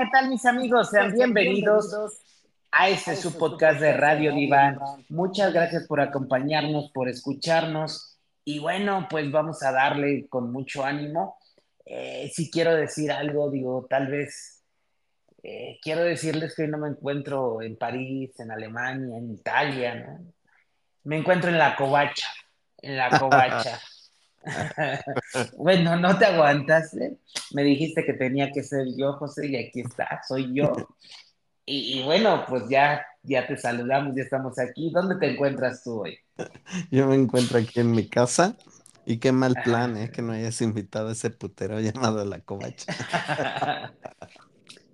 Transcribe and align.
¿qué 0.00 0.08
tal 0.10 0.30
mis 0.30 0.46
amigos? 0.46 0.88
Sean 0.88 1.12
bienvenidos 1.12 1.94
a 2.70 2.88
este 2.88 3.14
su 3.16 3.36
podcast 3.36 3.80
de 3.80 3.92
Radio 3.92 4.32
Diván. 4.32 4.78
Muchas 5.10 5.52
gracias 5.52 5.86
por 5.86 6.00
acompañarnos, 6.00 6.90
por 6.90 7.10
escucharnos. 7.10 8.18
Y 8.42 8.60
bueno, 8.60 9.08
pues 9.10 9.30
vamos 9.30 9.62
a 9.62 9.72
darle 9.72 10.26
con 10.30 10.50
mucho 10.50 10.86
ánimo. 10.86 11.36
Eh, 11.84 12.32
si 12.34 12.50
quiero 12.50 12.74
decir 12.74 13.12
algo, 13.12 13.50
digo, 13.50 13.86
tal 13.90 14.06
vez 14.06 14.64
eh, 15.42 15.78
quiero 15.82 16.02
decirles 16.02 16.54
que 16.54 16.62
hoy 16.62 16.68
no 16.68 16.78
me 16.78 16.88
encuentro 16.88 17.60
en 17.60 17.76
París, 17.76 18.30
en 18.40 18.52
Alemania, 18.52 19.18
en 19.18 19.30
Italia, 19.30 19.96
¿no? 19.96 20.32
Me 21.04 21.18
encuentro 21.18 21.50
en 21.50 21.58
la 21.58 21.76
covacha, 21.76 22.28
en 22.78 22.96
la 22.96 23.10
covacha. 23.20 23.78
bueno, 25.56 25.96
no 25.96 26.18
te 26.18 26.26
aguantas. 26.26 26.94
¿eh? 26.94 27.16
Me 27.52 27.62
dijiste 27.62 28.04
que 28.04 28.14
tenía 28.14 28.50
que 28.52 28.62
ser 28.62 28.86
yo, 28.96 29.14
José, 29.14 29.48
y 29.48 29.56
aquí 29.56 29.80
está, 29.80 30.20
soy 30.26 30.54
yo. 30.54 30.72
Y, 31.66 32.02
bueno, 32.02 32.44
pues 32.48 32.64
ya, 32.68 33.06
ya 33.22 33.46
te 33.46 33.56
saludamos, 33.56 34.16
ya 34.16 34.24
estamos 34.24 34.58
aquí. 34.58 34.90
¿Dónde 34.90 35.16
te 35.16 35.32
encuentras 35.32 35.84
tú 35.84 36.00
hoy? 36.00 36.18
Yo 36.90 37.06
me 37.06 37.14
encuentro 37.14 37.58
aquí 37.58 37.78
en 37.78 37.92
mi 37.92 38.08
casa. 38.08 38.56
Y 39.06 39.18
qué 39.18 39.32
mal 39.32 39.54
plan, 39.64 39.96
¿eh? 39.96 40.10
Que 40.10 40.20
no 40.20 40.32
hayas 40.32 40.60
invitado 40.62 41.08
a 41.08 41.12
ese 41.12 41.30
putero 41.30 41.80
llamado 41.80 42.24
La 42.24 42.40
Covacha. 42.40 42.92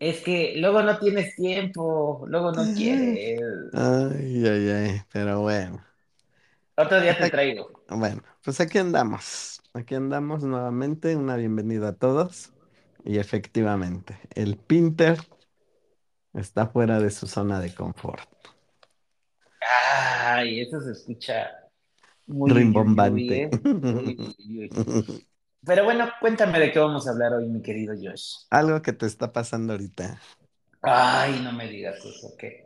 es 0.01 0.21
que 0.21 0.55
luego 0.57 0.83
no 0.83 0.99
tienes 0.99 1.35
tiempo, 1.35 2.25
luego 2.29 2.53
no 2.53 2.75
quieres. 2.75 3.41
Ay, 3.73 4.47
ay, 4.47 4.69
ay, 4.69 5.03
pero 5.13 5.41
bueno. 5.41 5.85
Otro 6.77 7.01
día 7.01 7.17
te 7.17 7.31
traigo. 7.31 7.71
Bueno, 7.89 8.23
pues 8.47 8.61
aquí 8.61 8.79
andamos. 8.79 9.61
Aquí 9.75 9.97
andamos 9.97 10.45
nuevamente. 10.45 11.17
Una 11.17 11.35
bienvenida 11.35 11.89
a 11.89 11.93
todos. 11.95 12.53
Y 13.05 13.19
efectivamente, 13.19 14.21
el 14.37 14.57
Pinter 14.57 15.19
está 16.33 16.69
fuera 16.69 17.01
de 17.01 17.11
su 17.11 17.27
zona 17.27 17.59
de 17.59 17.75
confort. 17.75 18.23
Ay, 20.25 20.61
eso 20.61 20.81
se 20.81 20.93
escucha 20.93 21.51
muy 22.29 22.53
rimbombante. 22.53 23.51
Pero 25.67 25.83
bueno, 25.83 26.09
cuéntame 26.21 26.61
de 26.61 26.71
qué 26.71 26.79
vamos 26.79 27.09
a 27.09 27.11
hablar 27.11 27.33
hoy, 27.33 27.49
mi 27.49 27.61
querido 27.63 27.95
Josh. 28.01 28.45
Algo 28.51 28.81
que 28.81 28.93
te 28.93 29.07
está 29.07 29.33
pasando 29.33 29.73
ahorita. 29.73 30.21
Ay, 30.83 31.41
no 31.43 31.51
me 31.51 31.67
digas 31.69 31.97
eso, 32.05 32.33
¿qué? 32.39 32.65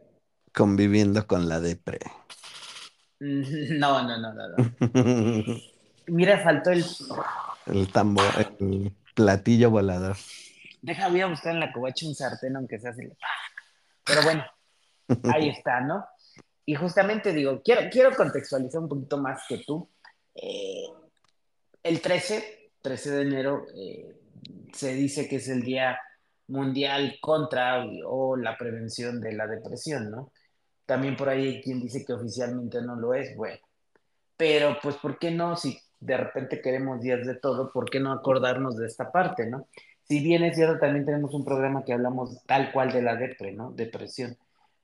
Conviviendo 0.53 1.27
con 1.27 1.49
la 1.49 1.59
depre. 1.59 2.01
No, 3.21 4.03
no, 4.03 4.19
no, 4.19 4.33
no, 4.33 4.49
no. 4.49 5.61
Mira, 6.11 6.39
faltó 6.41 6.71
el. 6.71 6.85
El 7.67 7.93
tambor, 7.93 8.25
el 8.59 8.93
platillo 9.15 9.71
volador. 9.71 10.17
Deja, 10.83 11.09
voy 11.09 11.21
a 11.21 11.27
buscar 11.27 11.55
en 11.55 11.61
la 11.61 11.73
covacha 11.73 12.07
un 12.07 12.15
sartén, 12.15 12.57
aunque 12.57 12.79
sea 12.79 12.91
así. 12.91 13.03
Pero 14.05 14.23
bueno, 14.23 14.45
ahí 15.33 15.49
está, 15.57 15.81
¿no? 15.81 16.05
Y 16.67 16.75
justamente 16.75 17.33
digo, 17.33 17.63
quiero, 17.63 17.89
quiero 17.91 18.15
contextualizar 18.15 18.81
un 18.81 18.89
poquito 18.89 19.19
más 19.19 19.43
que 19.49 19.59
tú. 19.59 19.89
Eh, 20.35 20.87
el 21.83 22.01
13, 22.01 22.71
13 22.83 23.11
de 23.11 23.23
enero, 23.23 23.67
eh, 23.75 24.17
se 24.73 24.95
dice 24.95 25.29
que 25.29 25.37
es 25.37 25.49
el 25.49 25.63
Día 25.63 25.99
Mundial 26.49 27.19
contra 27.21 27.85
o 28.07 28.37
la 28.37 28.57
prevención 28.57 29.21
de 29.21 29.33
la 29.33 29.47
depresión, 29.47 30.11
¿no? 30.11 30.33
También 30.87 31.17
por 31.17 31.29
ahí 31.29 31.47
hay 31.47 31.63
quien 31.63 31.81
dice 31.81 32.05
que 32.05 32.15
oficialmente 32.15 32.83
no 32.83 32.97
lo 32.97 33.15
es, 33.15 33.37
bueno. 33.37 33.61
Pero 34.37 34.79
pues, 34.83 34.97
¿por 34.97 35.19
qué 35.19 35.31
no? 35.31 35.55
Si 35.55 35.79
de 36.01 36.17
repente 36.17 36.61
queremos 36.61 37.01
días 37.01 37.27
de 37.27 37.35
todo, 37.35 37.71
¿por 37.73 37.91
qué 37.91 38.01
no 38.01 38.13
acordarnos 38.13 38.77
de 38.77 38.87
esta 38.87 39.13
parte, 39.13 39.47
no? 39.47 39.69
Si 40.03 40.21
bien 40.21 40.43
es 40.43 40.57
cierto, 40.57 40.79
también 40.81 41.05
tenemos 41.05 41.33
un 41.35 41.45
programa 41.45 41.85
que 41.85 41.93
hablamos 41.93 42.43
tal 42.47 42.73
cual 42.73 42.91
de 42.91 43.03
la 43.03 43.15
depre, 43.15 43.53
¿no? 43.53 43.71
Depresión. 43.71 44.37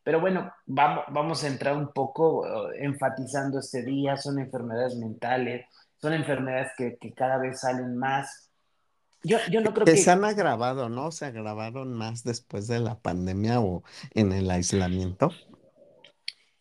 Pero 0.05 0.21
bueno, 0.21 0.53
vamos, 0.67 1.05
vamos 1.09 1.43
a 1.43 1.49
entrar 1.49 1.77
un 1.77 1.93
poco 1.93 2.47
eh, 2.47 2.85
enfatizando 2.85 3.59
este 3.59 3.83
día, 3.83 4.17
son 4.17 4.39
enfermedades 4.39 4.95
mentales, 4.95 5.67
son 6.01 6.13
enfermedades 6.13 6.71
que, 6.77 6.97
que 6.97 7.13
cada 7.13 7.39
vez 7.39 7.61
salen 7.61 7.97
más. 7.97 8.51
Yo, 9.25 9.39
yo 9.51 9.61
no 9.63 9.75
creo 9.75 9.85
que, 9.85 9.93
que... 9.93 9.99
se 9.99 10.13
han 10.13 10.25
agravado, 10.25 10.89
¿no? 10.89 11.11
Se 11.11 11.25
agravaron 11.25 11.93
más 11.93 12.23
después 12.23 12.69
de 12.69 12.79
la 12.79 13.01
pandemia 13.01 13.61
o 13.61 13.83
en 14.15 14.33
el 14.33 14.49
aislamiento. 14.49 15.33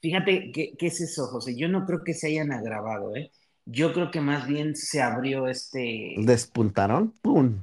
Fíjate, 0.01 0.51
¿qué, 0.51 0.73
¿qué, 0.77 0.87
es 0.87 1.01
eso, 1.01 1.27
José? 1.27 1.55
Yo 1.55 1.67
no 1.67 1.85
creo 1.85 2.03
que 2.03 2.13
se 2.13 2.29
hayan 2.29 2.51
agravado, 2.51 3.15
¿eh? 3.15 3.31
Yo 3.65 3.93
creo 3.93 4.11
que 4.11 4.21
más 4.21 4.47
bien 4.47 4.75
se 4.75 5.01
abrió 5.01 5.47
este... 5.47 6.13
¿Despuntaron? 6.17 7.11
¡Pum! 7.21 7.61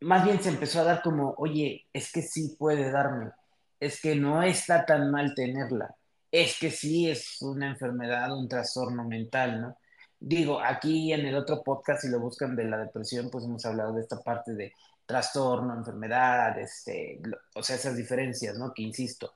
Más 0.00 0.24
bien 0.24 0.40
se 0.40 0.50
empezó 0.50 0.80
a 0.80 0.84
dar 0.84 1.02
como, 1.02 1.34
oye, 1.38 1.86
es 1.92 2.12
que 2.12 2.22
sí 2.22 2.54
puede 2.58 2.90
darme, 2.92 3.32
es 3.80 4.00
que 4.00 4.14
no 4.14 4.42
está 4.42 4.86
tan 4.86 5.10
mal 5.10 5.34
tenerla, 5.34 5.96
es 6.30 6.56
que 6.60 6.70
sí 6.70 7.10
es 7.10 7.42
una 7.42 7.68
enfermedad, 7.68 8.36
un 8.36 8.48
trastorno 8.48 9.04
mental, 9.04 9.60
¿no? 9.60 9.76
Digo, 10.20 10.60
aquí 10.60 11.12
en 11.12 11.26
el 11.26 11.36
otro 11.36 11.62
podcast, 11.62 12.02
si 12.02 12.08
lo 12.08 12.20
buscan 12.20 12.54
de 12.54 12.64
la 12.64 12.78
depresión, 12.78 13.28
pues 13.30 13.44
hemos 13.44 13.64
hablado 13.64 13.92
de 13.92 14.02
esta 14.02 14.20
parte 14.20 14.52
de 14.54 14.72
trastorno, 15.06 15.74
enfermedad, 15.74 16.58
este, 16.58 17.20
o 17.54 17.62
sea, 17.62 17.76
esas 17.76 17.96
diferencias, 17.96 18.56
¿no? 18.56 18.72
Que 18.74 18.82
insisto, 18.82 19.32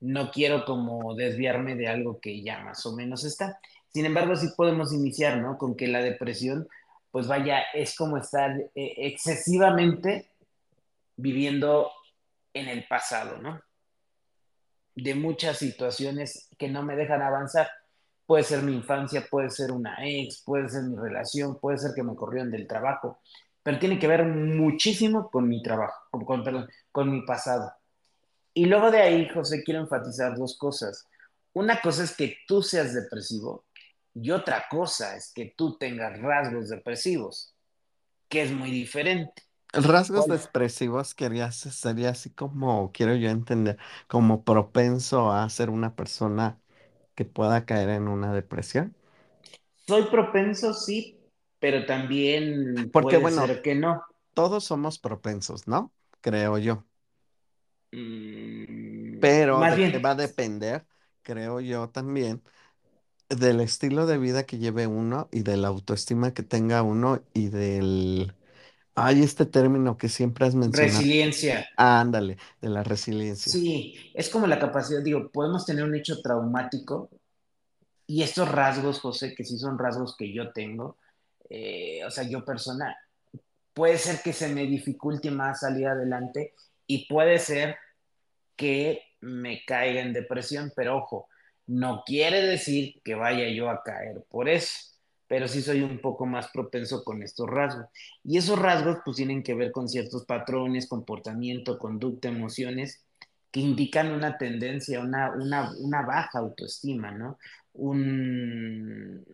no 0.00 0.30
quiero 0.30 0.64
como 0.64 1.14
desviarme 1.14 1.76
de 1.76 1.88
algo 1.88 2.20
que 2.20 2.42
ya 2.42 2.60
más 2.60 2.84
o 2.84 2.94
menos 2.94 3.24
está. 3.24 3.58
Sin 3.94 4.06
embargo, 4.06 4.34
sí 4.34 4.48
podemos 4.56 4.92
iniciar, 4.92 5.38
¿no? 5.38 5.56
Con 5.56 5.76
que 5.76 5.86
la 5.86 6.00
depresión, 6.02 6.68
pues 7.12 7.28
vaya, 7.28 7.60
es 7.72 7.96
como 7.96 8.16
estar 8.16 8.50
eh, 8.74 8.94
excesivamente 8.96 10.32
viviendo 11.14 11.92
en 12.52 12.66
el 12.66 12.88
pasado, 12.88 13.38
¿no? 13.38 13.60
De 14.96 15.14
muchas 15.14 15.58
situaciones 15.58 16.48
que 16.58 16.68
no 16.68 16.82
me 16.82 16.96
dejan 16.96 17.22
avanzar. 17.22 17.68
Puede 18.26 18.42
ser 18.42 18.62
mi 18.62 18.74
infancia, 18.74 19.28
puede 19.30 19.48
ser 19.50 19.70
una 19.70 19.96
ex, 20.04 20.42
puede 20.44 20.68
ser 20.68 20.82
mi 20.82 20.96
relación, 20.96 21.60
puede 21.60 21.78
ser 21.78 21.92
que 21.94 22.02
me 22.02 22.16
corrieron 22.16 22.50
del 22.50 22.66
trabajo, 22.66 23.20
pero 23.62 23.78
tiene 23.78 24.00
que 24.00 24.08
ver 24.08 24.24
muchísimo 24.24 25.30
con 25.30 25.48
mi 25.48 25.62
trabajo, 25.62 26.08
con, 26.10 26.42
perdón, 26.42 26.68
con 26.90 27.12
mi 27.12 27.24
pasado. 27.24 27.72
Y 28.54 28.64
luego 28.66 28.90
de 28.90 29.02
ahí, 29.02 29.28
José, 29.28 29.62
quiero 29.62 29.78
enfatizar 29.78 30.36
dos 30.36 30.58
cosas. 30.58 31.06
Una 31.52 31.80
cosa 31.80 32.02
es 32.02 32.16
que 32.16 32.38
tú 32.48 32.60
seas 32.60 32.92
depresivo 32.92 33.64
y 34.14 34.30
otra 34.30 34.66
cosa 34.70 35.16
es 35.16 35.32
que 35.34 35.54
tú 35.56 35.76
tengas 35.78 36.18
rasgos 36.20 36.68
depresivos, 36.70 37.54
que 38.28 38.42
es 38.42 38.52
muy 38.52 38.70
diferente. 38.72 39.42
Rasgos 39.72 40.26
depresivos 40.28 41.14
quería, 41.14 41.50
sería 41.52 42.10
así 42.10 42.30
como, 42.30 42.92
quiero 42.92 43.14
yo 43.16 43.28
entender, 43.30 43.76
como 44.06 44.44
propenso 44.44 45.32
a 45.32 45.48
ser 45.50 45.68
una 45.70 45.96
persona 45.96 46.60
que 47.16 47.24
pueda 47.24 47.66
caer 47.66 47.90
en 47.90 48.08
una 48.08 48.32
depresión. 48.34 48.96
Soy 49.86 50.04
propenso, 50.10 50.74
sí, 50.74 51.18
pero 51.58 51.86
también 51.86 52.92
Porque, 52.92 53.16
puede 53.16 53.18
bueno, 53.18 53.46
ser 53.46 53.62
que 53.62 53.74
no. 53.74 54.02
Todos 54.34 54.64
somos 54.64 54.98
propensos, 54.98 55.68
¿no? 55.68 55.92
Creo 56.22 56.58
yo. 56.58 56.86
Mm, 57.94 59.18
Pero 59.18 59.58
va 60.04 60.10
a 60.10 60.14
depender, 60.14 60.86
creo 61.22 61.60
yo 61.60 61.88
también, 61.90 62.42
del 63.36 63.60
estilo 63.60 64.06
de 64.06 64.18
vida 64.18 64.44
que 64.44 64.58
lleve 64.58 64.86
uno 64.86 65.28
y 65.32 65.42
de 65.42 65.56
la 65.56 65.68
autoestima 65.68 66.34
que 66.34 66.42
tenga 66.42 66.82
uno 66.82 67.22
y 67.32 67.48
del... 67.48 68.32
Hay 68.96 69.22
este 69.22 69.44
término 69.44 69.96
que 69.96 70.08
siempre 70.08 70.46
has 70.46 70.54
mencionado. 70.54 70.98
Resiliencia. 70.98 71.68
ándale, 71.76 72.36
de 72.60 72.68
la 72.68 72.84
resiliencia. 72.84 73.50
Sí, 73.50 74.12
es 74.14 74.28
como 74.28 74.46
la 74.46 74.60
capacidad, 74.60 75.02
digo, 75.02 75.30
podemos 75.32 75.66
tener 75.66 75.82
un 75.82 75.96
hecho 75.96 76.20
traumático 76.22 77.10
y 78.06 78.22
estos 78.22 78.48
rasgos, 78.50 79.00
José, 79.00 79.34
que 79.34 79.44
sí 79.44 79.58
son 79.58 79.78
rasgos 79.78 80.16
que 80.16 80.32
yo 80.32 80.52
tengo, 80.52 80.98
eh, 81.48 82.04
o 82.06 82.10
sea, 82.10 82.24
yo 82.24 82.44
persona, 82.44 82.96
puede 83.72 83.98
ser 83.98 84.20
que 84.22 84.32
se 84.32 84.48
me 84.48 84.66
dificulte 84.66 85.30
más 85.30 85.60
salir 85.60 85.88
adelante 85.88 86.54
y 86.86 87.06
puede 87.06 87.38
ser 87.38 87.76
que 88.56 89.02
me 89.20 89.64
caiga 89.64 90.00
en 90.00 90.12
depresión, 90.12 90.72
pero 90.76 90.98
ojo, 90.98 91.28
no 91.66 92.02
quiere 92.04 92.42
decir 92.42 93.00
que 93.02 93.14
vaya 93.14 93.48
yo 93.48 93.70
a 93.70 93.82
caer 93.82 94.24
por 94.28 94.48
eso, 94.48 94.94
pero 95.26 95.48
sí 95.48 95.62
soy 95.62 95.80
un 95.80 96.00
poco 96.00 96.26
más 96.26 96.48
propenso 96.48 97.02
con 97.04 97.22
estos 97.22 97.48
rasgos. 97.48 97.86
Y 98.22 98.38
esos 98.38 98.58
rasgos 98.58 98.98
pues 99.04 99.16
tienen 99.16 99.42
que 99.42 99.54
ver 99.54 99.72
con 99.72 99.88
ciertos 99.88 100.24
patrones, 100.26 100.88
comportamiento, 100.88 101.78
conducta, 101.78 102.28
emociones 102.28 103.04
que 103.50 103.60
indican 103.60 104.10
una 104.10 104.36
tendencia, 104.36 105.00
una, 105.00 105.32
una, 105.32 106.02
baja 106.02 106.40
autoestima, 106.40 107.12
¿no? 107.12 107.38
Un, 107.72 109.24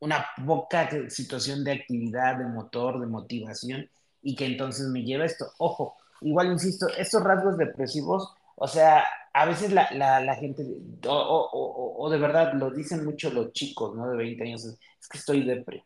una 0.00 0.26
poca 0.46 1.08
situación 1.08 1.64
de 1.64 1.72
actividad, 1.72 2.36
de 2.36 2.44
motor, 2.44 3.00
de 3.00 3.06
motivación, 3.06 3.88
y 4.22 4.36
que 4.36 4.46
entonces 4.46 4.88
me 4.88 5.02
lleva 5.02 5.24
esto. 5.24 5.46
Ojo, 5.58 5.96
igual 6.20 6.52
insisto, 6.52 6.88
estos 6.88 7.22
rasgos 7.22 7.56
depresivos 7.56 8.34
o 8.56 8.68
sea, 8.68 9.04
a 9.36 9.46
veces 9.46 9.72
la, 9.72 10.36
gente, 10.36 10.64
o, 11.08 12.08
de 12.08 12.18
verdad, 12.18 12.54
lo 12.54 12.70
dicen 12.70 13.04
mucho 13.04 13.30
los 13.30 13.52
chicos, 13.52 13.94
¿no? 13.96 14.08
De 14.08 14.16
20 14.16 14.44
años, 14.44 14.64
es, 14.64 15.08
que 15.08 15.18
estoy 15.18 15.44
depre. 15.44 15.84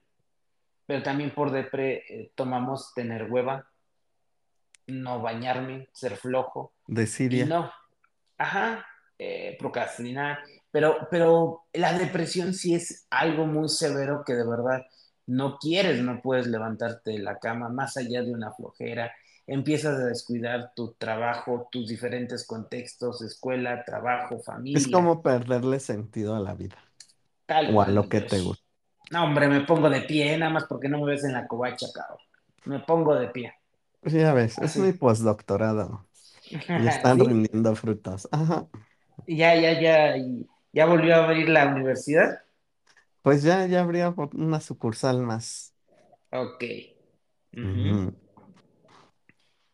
Pero 0.85 1.03
también 1.03 1.35
por 1.35 1.51
depre 1.51 2.05
eh, 2.09 2.31
tomamos 2.35 2.93
tener 2.95 3.31
hueva, 3.31 3.67
no 4.87 5.23
bañarme, 5.23 5.89
ser 5.93 6.17
flojo. 6.17 6.75
Y 6.89 6.95
Desidia. 6.95 7.47
no, 7.47 7.73
ajá, 8.37 8.87
eh, 9.19 9.57
procrastinar. 9.59 10.41
Pero, 10.71 11.09
pero 11.11 11.65
la 11.73 11.99
depresión 11.99 12.53
sí 12.53 12.75
es 12.75 13.07
algo 13.09 13.47
muy 13.47 13.71
severo 13.71 14.25
que 14.27 14.35
de 14.35 14.47
verdad 14.47 14.87
no 15.25 15.57
quieres, 15.57 16.03
no 16.03 16.21
puedes 16.21 16.47
levantarte 16.47 17.13
de 17.13 17.21
la 17.21 17.39
cama 17.39 17.71
más 17.71 17.97
allá 17.97 18.23
de 18.23 18.31
una 18.31 18.53
flojera. 18.53 19.11
Empiezas 19.49 19.99
a 19.99 20.07
descuidar 20.07 20.75
tu 20.77 20.93
trabajo, 20.95 21.69
tus 21.73 21.89
diferentes 21.89 22.47
contextos, 22.47 23.21
escuela, 23.23 23.85
trabajo, 23.85 24.39
Es 24.73 24.89
familia, 24.89 24.89
como 24.89 25.23
perderle 25.23 25.79
sentido 25.81 26.35
a 26.35 26.41
la 26.41 26.55
vida 26.55 26.77
tal 27.47 27.67
o 27.67 27.83
a 27.83 27.91
lo 27.91 28.09
que 28.09 28.21
te 28.23 28.41
gusta. 28.41 28.65
No, 29.11 29.25
hombre, 29.25 29.49
me 29.49 29.61
pongo 29.63 29.91
de 29.91 30.03
pie, 30.03 30.39
nada 30.39 30.53
más 30.53 30.65
porque 30.65 30.89
no 30.89 30.99
me 31.01 31.13
ves 31.13 31.25
en 31.25 31.33
la 31.35 31.47
covacha, 31.47 31.87
cabrón. 31.95 32.19
Me 32.67 32.81
pongo 32.81 33.15
de 33.17 33.29
pie, 33.29 33.55
ya 34.03 34.33
ves, 34.35 34.59
es 34.59 34.77
mi 34.77 34.93
postdoctorado 34.93 36.09
y 36.75 36.87
están 36.89 37.19
¿Sí? 37.19 37.27
rindiendo 37.27 37.75
frutos. 37.77 38.29
Ajá. 38.33 38.69
Ya, 39.27 39.55
ya, 39.55 39.81
ya, 39.81 40.17
ya 40.73 40.87
volvió 40.87 41.15
a 41.15 41.25
abrir 41.25 41.49
la 41.49 41.67
universidad. 41.69 42.41
Pues 43.23 43.43
ya, 43.43 43.67
ya 43.67 43.81
habría 43.83 44.11
una 44.35 44.61
sucursal 44.61 45.23
más. 45.23 45.75
Ok. 46.33 46.63
Ujú, 47.63 48.13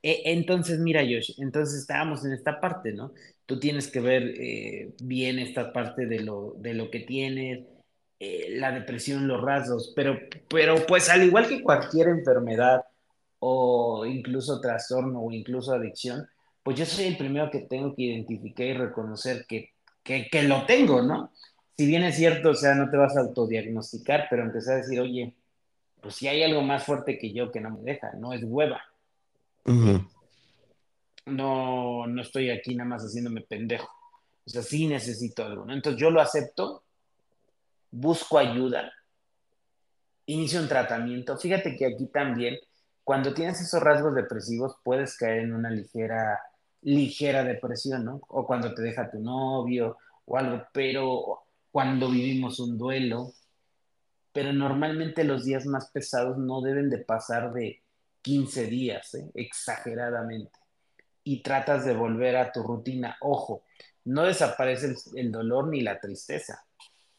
E- 0.04 0.20
Entonces, 0.26 0.78
mira, 0.80 1.00
Josh, 1.02 1.32
entonces 1.38 1.80
estábamos 1.80 2.24
en 2.26 2.32
esta 2.32 2.60
parte, 2.60 2.92
¿no? 2.92 3.12
Tú 3.46 3.58
tienes 3.58 3.90
que 3.90 4.00
ver 4.00 4.34
eh, 4.38 4.94
bien 5.02 5.38
esta 5.38 5.72
parte 5.72 6.04
de 6.06 6.20
lo, 6.20 6.54
de 6.58 6.74
lo 6.74 6.90
que 6.90 7.00
tienes, 7.00 7.64
eh, 8.20 8.48
la 8.58 8.70
depresión, 8.72 9.26
los 9.26 9.40
rasgos, 9.40 9.94
pero, 9.96 10.18
pero 10.50 10.84
pues 10.86 11.08
al 11.08 11.24
igual 11.24 11.48
que 11.48 11.62
cualquier 11.62 12.08
enfermedad 12.08 12.82
o 13.38 14.04
incluso 14.04 14.60
trastorno 14.60 15.20
o 15.22 15.32
incluso 15.32 15.72
adicción, 15.72 16.28
pues 16.62 16.78
yo 16.78 16.84
soy 16.84 17.06
el 17.06 17.16
primero 17.16 17.50
que 17.50 17.60
tengo 17.60 17.94
que 17.94 18.02
identificar 18.02 18.66
y 18.66 18.74
reconocer 18.74 19.46
que, 19.48 19.72
que, 20.02 20.42
lo 20.42 20.66
tengo, 20.66 21.00
¿no? 21.00 21.32
Si 21.78 21.86
bien 21.86 22.02
es 22.04 22.16
cierto, 22.16 22.50
o 22.50 22.54
sea, 22.54 22.74
no 22.74 22.90
te 22.90 22.98
vas 22.98 23.16
a 23.16 23.20
autodiagnosticar, 23.20 24.26
pero 24.28 24.42
empezar 24.42 24.74
a 24.74 24.78
decir, 24.78 25.00
oye, 25.00 25.34
pues 26.02 26.16
si 26.16 26.28
hay 26.28 26.42
algo 26.42 26.60
más 26.62 26.84
fuerte 26.84 27.18
que 27.18 27.32
yo 27.32 27.50
que 27.50 27.60
no 27.60 27.70
me 27.70 27.82
deja, 27.82 28.12
no 28.18 28.34
es 28.34 28.42
hueva, 28.44 28.82
no, 29.64 30.06
no 32.06 32.22
estoy 32.22 32.50
aquí 32.50 32.74
nada 32.74 32.88
más 32.88 33.02
haciéndome 33.02 33.42
pendejo. 33.42 33.88
O 34.46 34.50
sea, 34.50 34.62
sí 34.62 34.86
necesito 34.86 35.44
algo. 35.44 35.70
Entonces 35.70 36.00
yo 36.00 36.10
lo 36.10 36.20
acepto, 36.20 36.84
busco 37.90 38.38
ayuda, 38.38 38.92
inicio 40.26 40.60
un 40.60 40.68
tratamiento. 40.68 41.38
Fíjate 41.38 41.76
que 41.76 41.86
aquí 41.86 42.06
también, 42.06 42.56
cuando 43.02 43.32
tienes 43.32 43.60
esos 43.60 43.82
rasgos 43.82 44.14
depresivos, 44.14 44.76
puedes 44.82 45.16
caer 45.16 45.40
en 45.40 45.54
una 45.54 45.70
ligera, 45.70 46.40
ligera 46.82 47.44
depresión, 47.44 48.04
¿no? 48.04 48.20
O 48.28 48.46
cuando 48.46 48.74
te 48.74 48.82
deja 48.82 49.10
tu 49.10 49.18
novio 49.18 49.96
o 50.26 50.36
algo, 50.36 50.62
pero 50.72 51.44
cuando 51.70 52.10
vivimos 52.10 52.60
un 52.60 52.76
duelo, 52.76 53.32
pero 54.32 54.52
normalmente 54.52 55.24
los 55.24 55.44
días 55.44 55.64
más 55.66 55.90
pesados 55.90 56.38
no 56.38 56.60
deben 56.60 56.90
de 56.90 56.98
pasar 56.98 57.52
de 57.52 57.82
15 58.24 58.66
días, 58.66 59.14
¿eh? 59.14 59.30
Exageradamente. 59.34 60.58
y 61.26 61.42
tratas 61.42 61.86
de 61.86 61.94
volver 61.94 62.36
a 62.36 62.52
tu 62.52 62.62
rutina. 62.62 63.16
Ojo, 63.22 63.62
no 64.04 64.24
desaparece 64.24 64.94
el, 65.14 65.32
dolor 65.32 65.68
ni 65.68 65.80
la 65.80 65.98
tristeza, 65.98 66.62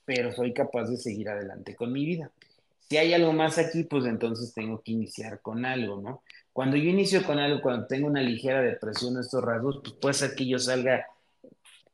pero 0.04 0.32
soy 0.32 0.54
capaz 0.54 0.86
de 0.90 0.98
seguir 0.98 1.30
adelante 1.30 1.76
con 1.76 1.92
mi 1.92 2.06
vida. 2.06 2.32
Si 2.88 2.98
hay 2.98 3.16
algo 3.16 3.34
más 3.34 3.58
aquí, 3.58 3.84
pues 3.84 4.06
entonces 4.06 4.54
tengo 4.54 4.82
que 4.84 4.92
iniciar 4.92 5.42
con 5.42 5.66
algo, 5.66 6.02
¿no? 6.02 6.24
Cuando 6.54 6.78
yo 6.78 6.90
inicio 6.90 7.24
con 7.24 7.40
algo, 7.40 7.62
cuando 7.62 7.88
tengo 7.88 8.08
una 8.08 8.22
ligera 8.22 8.62
depresión, 8.62 9.20
estos 9.20 9.44
rasgos, 9.44 9.82
pues 9.84 9.96
puede 9.96 10.14
ser 10.14 10.36
que 10.36 10.48
yo 10.48 10.60
salga 10.60 11.08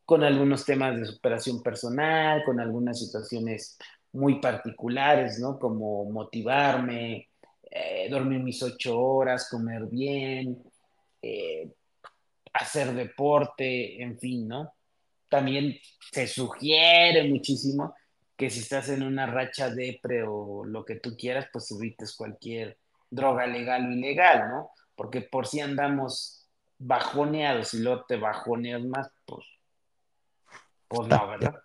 con 0.03 0.23
algunos 0.23 0.65
temas 0.65 0.99
de 0.99 1.05
superación 1.05 1.63
personal, 1.63 2.43
con 2.43 2.59
algunas 2.59 2.99
situaciones 2.99 3.77
muy 4.11 4.41
particulares, 4.41 5.39
¿no? 5.39 5.57
Como 5.57 6.03
motivarme, 6.11 7.29
eh, 7.71 8.09
dormir 8.09 8.41
mis 8.41 8.61
ocho 8.61 8.99
horas, 8.99 9.47
comer 9.49 9.85
bien, 9.85 10.61
eh, 11.21 11.71
hacer 12.51 12.93
deporte, 12.93 14.01
en 14.01 14.19
fin, 14.19 14.47
¿no? 14.47 14.73
También 15.29 15.77
se 16.11 16.27
sugiere 16.27 17.23
muchísimo 17.29 17.95
que 18.35 18.49
si 18.49 18.59
estás 18.59 18.89
en 18.89 19.03
una 19.03 19.25
racha 19.25 19.69
depre 19.69 20.23
o 20.27 20.65
lo 20.65 20.83
que 20.83 20.95
tú 20.95 21.15
quieras, 21.15 21.47
pues 21.53 21.71
evites 21.71 22.13
cualquier 22.15 22.77
droga 23.09 23.47
legal 23.47 23.87
o 23.87 23.91
ilegal, 23.91 24.49
¿no? 24.49 24.71
Porque 24.95 25.21
por 25.21 25.47
si 25.47 25.61
andamos 25.61 26.49
bajoneados 26.77 27.73
y 27.73 27.79
luego 27.79 28.03
te 28.05 28.17
bajoneas 28.17 28.81
más, 28.83 29.09
pues, 29.25 29.45
pues 30.87 31.07
no. 31.07 31.27
¿verdad? 31.27 31.55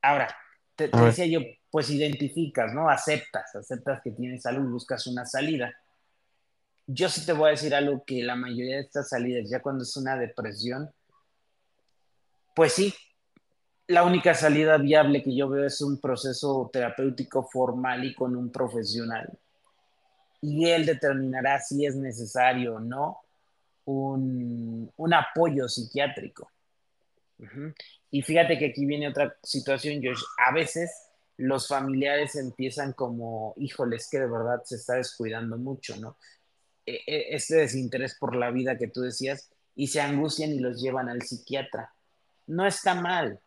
Ahora, 0.00 0.36
te, 0.74 0.88
decía 0.88 1.26
yo, 1.26 1.40
pues 1.72 1.88
identificas, 1.88 2.74
¿no? 2.74 2.90
Aceptas, 2.90 3.56
aceptas 3.56 4.02
que 4.02 4.10
tienes 4.10 4.44
algo 4.44 4.62
y 4.62 4.70
buscas 4.70 5.06
una 5.06 5.24
salida. 5.24 5.74
Yo 6.86 7.08
sí 7.08 7.24
te 7.24 7.32
voy 7.32 7.48
a 7.48 7.50
decir 7.52 7.74
algo 7.74 8.04
que 8.04 8.22
la 8.22 8.36
mayoría 8.36 8.76
de 8.76 8.82
estas 8.82 9.08
salidas, 9.08 9.48
ya 9.48 9.62
cuando 9.62 9.82
es 9.82 9.96
una 9.96 10.18
depresión, 10.18 10.92
pues 12.54 12.74
sí, 12.74 12.94
la 13.86 14.04
única 14.04 14.34
salida 14.34 14.76
viable 14.76 15.22
que 15.22 15.34
yo 15.34 15.48
veo 15.48 15.64
es 15.64 15.80
un 15.80 15.98
proceso 15.98 16.68
terapéutico 16.70 17.48
formal 17.50 18.04
y 18.04 18.14
con 18.14 18.36
un 18.36 18.52
profesional. 18.52 19.30
Y 20.42 20.68
él 20.68 20.84
determinará 20.84 21.58
si 21.58 21.86
es 21.86 21.96
necesario 21.96 22.74
o 22.74 22.80
no 22.80 23.22
un, 23.86 24.92
un 24.94 25.14
apoyo 25.14 25.66
psiquiátrico. 25.70 26.50
Uh 27.38 27.44
-huh. 27.44 27.74
Y 28.10 28.20
fíjate 28.20 28.58
que 28.58 28.66
aquí 28.66 28.84
viene 28.84 29.08
otra 29.08 29.34
situación, 29.42 30.02
Josh. 30.04 30.22
A 30.36 30.52
veces 30.52 31.11
los 31.42 31.66
familiares 31.66 32.36
empiezan 32.36 32.92
como, 32.92 33.54
híjoles, 33.56 34.08
que 34.08 34.20
de 34.20 34.28
verdad 34.28 34.62
se 34.64 34.76
está 34.76 34.94
descuidando 34.94 35.58
mucho, 35.58 35.96
¿no? 35.96 36.16
Este 36.86 37.56
desinterés 37.56 38.16
por 38.18 38.36
la 38.36 38.50
vida 38.50 38.78
que 38.78 38.88
tú 38.88 39.00
decías, 39.00 39.50
y 39.74 39.88
se 39.88 40.00
angustian 40.00 40.50
y 40.50 40.60
los 40.60 40.80
llevan 40.80 41.08
al 41.08 41.22
psiquiatra. 41.22 41.92
No 42.46 42.64
está 42.66 42.94
mal, 42.94 43.40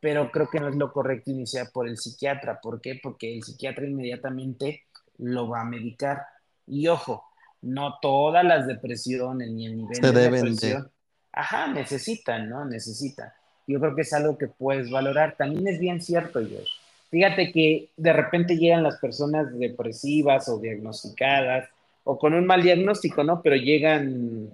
pero 0.00 0.30
creo 0.30 0.48
que 0.48 0.60
no 0.60 0.68
es 0.68 0.76
lo 0.76 0.92
correcto 0.92 1.30
iniciar 1.30 1.70
por 1.72 1.88
el 1.88 1.98
psiquiatra. 1.98 2.60
¿Por 2.60 2.80
qué? 2.80 2.98
Porque 3.02 3.34
el 3.34 3.42
psiquiatra 3.42 3.86
inmediatamente 3.86 4.84
lo 5.18 5.48
va 5.48 5.60
a 5.60 5.64
medicar. 5.64 6.24
Y 6.66 6.88
ojo, 6.88 7.24
no 7.60 7.98
todas 8.00 8.44
las 8.44 8.66
depresiones 8.66 9.50
ni 9.50 9.66
el 9.66 9.76
nivel 9.76 9.96
se 9.96 10.00
de 10.00 10.12
deben 10.12 10.32
de. 10.32 10.50
depresión, 10.50 10.90
ajá, 11.32 11.66
necesitan, 11.66 12.48
¿no? 12.48 12.64
Necesitan. 12.64 13.30
Yo 13.66 13.78
creo 13.78 13.94
que 13.94 14.02
es 14.02 14.12
algo 14.14 14.38
que 14.38 14.48
puedes 14.48 14.90
valorar. 14.90 15.36
También 15.36 15.68
es 15.68 15.78
bien 15.78 16.00
cierto, 16.00 16.40
Josh. 16.40 16.79
Fíjate 17.10 17.50
que 17.50 17.90
de 17.96 18.12
repente 18.12 18.56
llegan 18.56 18.84
las 18.84 18.98
personas 18.98 19.58
depresivas 19.58 20.48
o 20.48 20.58
diagnosticadas 20.58 21.68
o 22.04 22.16
con 22.16 22.34
un 22.34 22.46
mal 22.46 22.62
diagnóstico, 22.62 23.24
¿no? 23.24 23.42
Pero 23.42 23.56
llegan, 23.56 24.48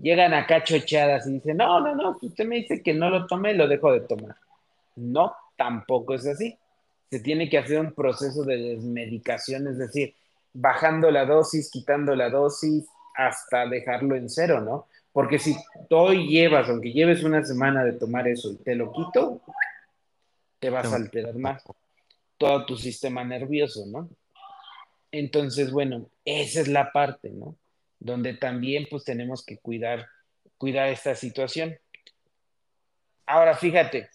llegan 0.00 0.32
acá 0.32 0.64
chochadas 0.64 1.26
y 1.26 1.34
dicen, 1.34 1.58
no, 1.58 1.78
no, 1.80 1.94
no, 1.94 2.16
usted 2.22 2.46
me 2.46 2.56
dice 2.56 2.82
que 2.82 2.94
no 2.94 3.10
lo 3.10 3.26
tome, 3.26 3.52
lo 3.52 3.68
dejo 3.68 3.92
de 3.92 4.00
tomar. 4.00 4.34
No, 4.96 5.34
tampoco 5.56 6.14
es 6.14 6.26
así. 6.26 6.56
Se 7.10 7.20
tiene 7.20 7.50
que 7.50 7.58
hacer 7.58 7.78
un 7.78 7.92
proceso 7.92 8.44
de 8.44 8.56
desmedicación, 8.56 9.68
es 9.68 9.76
decir, 9.76 10.14
bajando 10.54 11.10
la 11.10 11.26
dosis, 11.26 11.70
quitando 11.70 12.14
la 12.14 12.30
dosis, 12.30 12.86
hasta 13.14 13.66
dejarlo 13.66 14.16
en 14.16 14.30
cero, 14.30 14.62
¿no? 14.62 14.86
Porque 15.12 15.38
si 15.38 15.54
tú 15.88 16.14
llevas, 16.14 16.70
aunque 16.70 16.92
lleves 16.92 17.22
una 17.24 17.44
semana 17.44 17.84
de 17.84 17.92
tomar 17.92 18.26
eso 18.26 18.52
y 18.52 18.56
te 18.56 18.74
lo 18.74 18.90
quito, 18.90 19.40
te 20.60 20.70
vas 20.70 20.90
a 20.90 20.96
alterar 20.96 21.34
más 21.34 21.62
todo 22.40 22.64
tu 22.64 22.74
sistema 22.74 23.22
nervioso, 23.22 23.84
¿no? 23.86 24.08
Entonces, 25.12 25.70
bueno, 25.70 26.10
esa 26.24 26.62
es 26.62 26.68
la 26.68 26.90
parte, 26.90 27.28
¿no? 27.28 27.58
Donde 27.98 28.32
también 28.32 28.86
pues 28.90 29.04
tenemos 29.04 29.44
que 29.44 29.58
cuidar, 29.58 30.08
cuidar 30.56 30.88
esta 30.88 31.14
situación. 31.14 31.78
Ahora, 33.26 33.54
fíjate, 33.54 34.08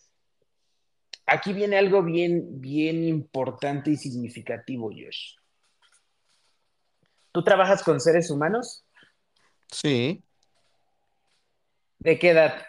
aquí 1.27 1.53
viene 1.53 1.77
algo 1.77 2.01
bien, 2.01 2.59
bien 2.59 3.03
importante 3.03 3.91
y 3.91 3.95
significativo, 3.95 4.89
Josh. 4.89 5.35
¿Tú 7.31 7.43
trabajas 7.43 7.83
con 7.83 7.99
seres 7.99 8.31
humanos? 8.31 8.83
Sí, 9.71 10.23
¿De 11.99 12.17
qué 12.17 12.31
edad? 12.31 12.65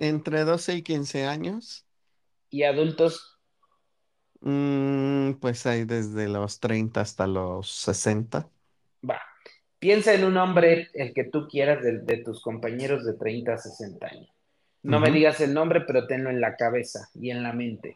entre 0.00 0.42
12 0.42 0.74
y 0.74 0.82
15 0.82 1.26
años, 1.26 1.86
¿Y 2.50 2.64
adultos? 2.64 3.31
Mm, 4.42 5.34
pues 5.40 5.66
hay 5.66 5.84
desde 5.84 6.28
los 6.28 6.60
30 6.60 7.00
hasta 7.00 7.26
los 7.26 7.70
60. 7.70 8.48
Va. 9.08 9.20
Piensa 9.78 10.14
en 10.14 10.24
un 10.24 10.36
hombre, 10.36 10.90
el 10.94 11.12
que 11.12 11.24
tú 11.24 11.48
quieras, 11.48 11.82
de, 11.82 11.98
de 11.98 12.18
tus 12.18 12.40
compañeros 12.42 13.04
de 13.04 13.14
30 13.14 13.54
a 13.54 13.58
60 13.58 14.06
años. 14.06 14.28
No 14.82 15.00
me 15.00 15.10
digas 15.10 15.40
el 15.40 15.54
nombre, 15.54 15.82
pero 15.82 16.06
tenlo 16.06 16.30
en 16.30 16.40
la 16.40 16.56
cabeza 16.56 17.08
y 17.14 17.30
en 17.30 17.42
la 17.42 17.52
mente. 17.52 17.94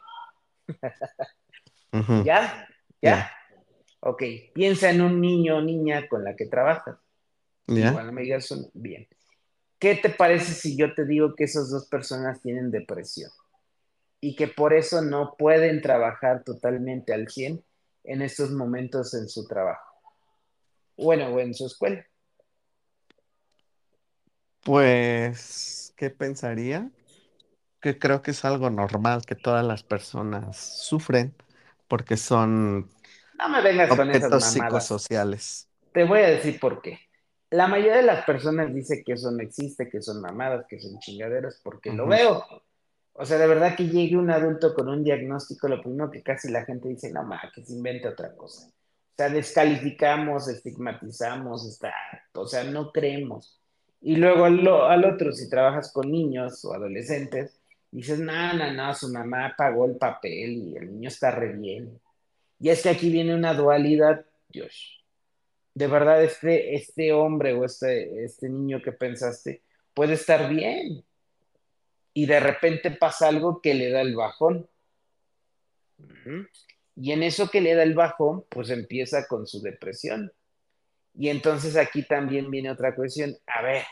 ¿Ya? 2.25 2.67
¿Ya? 3.01 3.31
Ok, 3.99 4.23
piensa 4.53 4.89
en 4.89 5.01
un 5.01 5.19
niño 5.21 5.57
o 5.57 5.61
niña 5.61 6.07
con 6.07 6.23
la 6.23 6.35
que 6.35 6.45
trabajas. 6.45 6.97
No 7.67 8.11
me 8.11 8.21
digas 8.23 8.49
un- 8.51 8.69
bien. 8.73 9.07
¿Qué 9.79 9.95
te 9.95 10.09
parece 10.09 10.53
si 10.53 10.77
yo 10.77 10.93
te 10.93 11.05
digo 11.05 11.35
que 11.35 11.43
esas 11.45 11.69
dos 11.69 11.87
personas 11.87 12.41
tienen 12.41 12.71
depresión 12.71 13.31
y 14.19 14.35
que 14.35 14.47
por 14.47 14.73
eso 14.73 15.01
no 15.01 15.35
pueden 15.37 15.81
trabajar 15.81 16.43
totalmente 16.43 17.13
al 17.13 17.27
100 17.27 17.63
en 18.03 18.21
estos 18.21 18.51
momentos 18.51 19.13
en 19.13 19.27
su 19.29 19.45
trabajo? 19.47 19.85
Bueno, 20.97 21.27
o 21.27 21.39
en 21.39 21.53
su 21.53 21.67
escuela. 21.67 22.05
Pues, 24.63 25.93
¿qué 25.95 26.09
pensaría? 26.09 26.89
Que 27.79 27.99
creo 27.99 28.21
que 28.21 28.31
es 28.31 28.43
algo 28.43 28.69
normal 28.69 29.25
que 29.25 29.35
todas 29.35 29.65
las 29.65 29.83
personas 29.83 30.57
sufren 30.57 31.33
porque 31.87 32.17
son 32.17 32.89
No 33.37 33.49
me 33.49 33.61
vengas 33.61 33.89
con 33.89 34.09
esas 34.09 34.23
objetos 34.23 34.45
psicosociales. 34.45 35.69
Te 35.93 36.03
voy 36.03 36.19
a 36.19 36.29
decir 36.29 36.59
por 36.59 36.81
qué. 36.81 36.99
La 37.49 37.67
mayoría 37.67 37.95
de 37.95 38.03
las 38.03 38.25
personas 38.25 38.73
dice 38.73 39.03
que 39.05 39.13
eso 39.13 39.31
no 39.31 39.41
existe, 39.41 39.89
que 39.89 40.01
son 40.01 40.21
mamadas, 40.21 40.65
que 40.67 40.79
son 40.79 40.99
chingaderas, 40.99 41.61
porque 41.63 41.93
lo 41.93 42.07
veo. 42.07 42.43
O 43.19 43.25
sea, 43.25 43.39
de 43.39 43.47
verdad 43.47 43.75
que 43.75 43.87
llegue 43.87 44.15
un 44.15 44.29
adulto 44.29 44.75
con 44.75 44.89
un 44.89 45.03
diagnóstico, 45.03 45.67
lo 45.67 45.81
primero 45.81 46.11
que 46.11 46.21
casi 46.21 46.51
la 46.51 46.63
gente 46.65 46.87
dice, 46.87 47.11
no, 47.11 47.23
ma, 47.23 47.41
que 47.53 47.63
se 47.63 47.73
invente 47.73 48.07
otra 48.07 48.35
cosa. 48.35 48.67
O 48.67 49.15
sea, 49.17 49.29
descalificamos, 49.29 50.47
estigmatizamos, 50.47 51.67
está, 51.67 51.91
o 52.33 52.45
sea, 52.45 52.63
no 52.63 52.91
creemos. 52.91 53.59
Y 54.01 54.17
luego 54.17 54.45
al, 54.45 55.03
otro, 55.03 55.31
si 55.31 55.49
trabajas 55.49 55.91
con 55.91 56.11
niños 56.11 56.63
o 56.63 56.75
adolescentes, 56.75 57.59
dices, 57.89 58.19
no, 58.19 58.53
no, 58.53 58.71
no, 58.71 58.93
su 58.93 59.11
mamá 59.11 59.55
pagó 59.57 59.85
el 59.85 59.97
papel 59.97 60.51
y 60.51 60.77
el 60.77 60.91
niño 60.91 61.07
está 61.07 61.31
re 61.31 61.53
bien. 61.53 61.99
Y 62.59 62.69
es 62.69 62.83
que 62.83 62.89
aquí 62.89 63.09
viene 63.09 63.33
una 63.33 63.55
dualidad, 63.55 64.27
Dios. 64.47 65.03
De 65.73 65.87
verdad, 65.87 66.23
este, 66.23 66.75
este 66.75 67.13
hombre 67.13 67.53
o 67.53 67.65
este, 67.65 68.23
este 68.23 68.47
niño 68.47 68.79
que 68.83 68.91
pensaste 68.91 69.63
puede 69.95 70.13
estar 70.13 70.49
bien 70.49 71.03
y 72.17 72.25
de 72.25 72.39
repente 72.39 72.89
pasa 72.89 73.27
algo 73.27 73.61
que 73.61 73.75
le 73.75 73.91
da 73.91 74.01
el 74.01 74.15
bajón. 74.15 74.67
Y 76.95 77.11
en 77.11 77.21
eso 77.21 77.47
que 77.51 77.61
le 77.61 77.75
da 77.75 77.83
el 77.83 77.93
bajón, 77.93 78.43
pues 78.49 78.71
empieza 78.71 79.27
con 79.27 79.45
su 79.45 79.61
depresión. 79.61 80.33
Y 81.13 81.29
entonces 81.29 81.77
aquí 81.77 82.01
también 82.01 82.49
viene 82.49 82.71
otra 82.71 82.95
cuestión. 82.95 83.37
A 83.45 83.61
ver, 83.61 83.83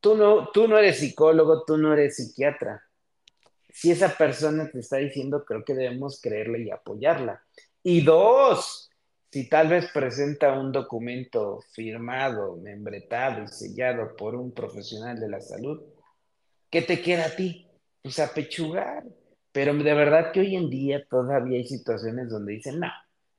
tú 0.00 0.16
no, 0.16 0.50
tú 0.50 0.66
no 0.66 0.78
eres 0.78 0.98
psicólogo, 0.98 1.62
tú 1.64 1.78
no 1.78 1.92
eres 1.92 2.16
psiquiatra. 2.16 2.82
Si 3.68 3.92
esa 3.92 4.08
persona 4.18 4.68
te 4.68 4.80
está 4.80 4.96
diciendo, 4.96 5.44
creo 5.44 5.64
que 5.64 5.74
debemos 5.74 6.20
creerle 6.20 6.64
y 6.64 6.72
apoyarla. 6.72 7.40
Y 7.84 8.00
dos, 8.00 8.90
si 9.30 9.48
tal 9.48 9.68
vez 9.68 9.92
presenta 9.92 10.58
un 10.58 10.72
documento 10.72 11.60
firmado, 11.70 12.56
membretado 12.56 13.44
y 13.44 13.46
sellado 13.46 14.16
por 14.16 14.34
un 14.34 14.50
profesional 14.50 15.20
de 15.20 15.28
la 15.28 15.40
salud, 15.40 15.93
¿qué 16.74 16.82
te 16.82 17.00
queda 17.00 17.26
a 17.26 17.36
ti? 17.36 17.68
Pues 18.02 18.18
apechugar. 18.18 19.04
Pero 19.52 19.72
de 19.74 19.94
verdad 19.94 20.32
que 20.32 20.40
hoy 20.40 20.56
en 20.56 20.68
día 20.68 21.06
todavía 21.08 21.56
hay 21.56 21.66
situaciones 21.68 22.28
donde 22.28 22.54
dicen, 22.54 22.80
no, 22.80 22.90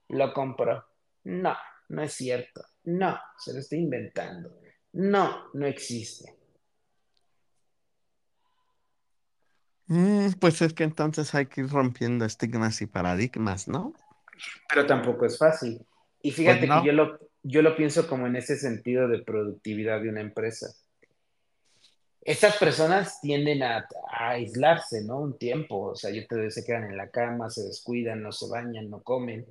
lo 0.08 0.34
compro. 0.34 0.86
No, 1.26 1.54
no 1.90 2.02
es 2.02 2.14
cierto. 2.14 2.62
No, 2.86 3.20
se 3.38 3.52
lo 3.52 3.60
estoy 3.60 3.80
inventando. 3.80 4.58
No, 4.94 5.50
no 5.54 5.68
existe. 5.68 6.34
Mm, 9.88 10.30
pues 10.40 10.62
es 10.62 10.74
que 10.74 10.86
entonces 10.86 11.36
hay 11.36 11.48
que 11.48 11.60
ir 11.60 11.70
rompiendo 11.70 12.24
estigmas 12.24 12.82
y 12.82 12.86
paradigmas, 12.86 13.68
¿no? 13.68 13.94
Pero 14.70 14.86
tampoco 14.86 15.26
es 15.26 15.38
fácil. 15.38 15.86
Y 16.22 16.30
Pues 16.30 16.36
fíjate 16.38 16.70
que 16.70 16.86
yo 16.86 16.94
lo, 16.94 17.20
yo 17.44 17.62
lo 17.62 17.76
pienso 17.76 18.08
como 18.08 18.28
en 18.28 18.38
ese 18.38 18.56
sentido 18.56 19.10
de 19.10 19.24
productividad 19.24 20.02
de 20.02 20.08
una 20.08 20.22
empresa. 20.22 20.74
Estas 22.26 22.58
personas 22.58 23.22
tienden 23.22 23.62
a, 23.62 23.88
aislarse, 24.10 25.04
¿no? 25.04 25.20
Un 25.20 25.38
tiempo, 25.38 25.92
o 25.92 25.96
sea, 25.96 26.10
yo 26.10 26.26
te 26.26 26.50
se 26.50 26.66
quedan 26.66 26.86
en 26.86 26.98
la 26.98 27.12
cama, 27.12 27.52
se 27.52 27.62
descuidan, 27.62 28.24
no 28.24 28.32
se 28.32 28.48
bañan, 28.50 28.90
no 28.90 29.04
comen. 29.04 29.46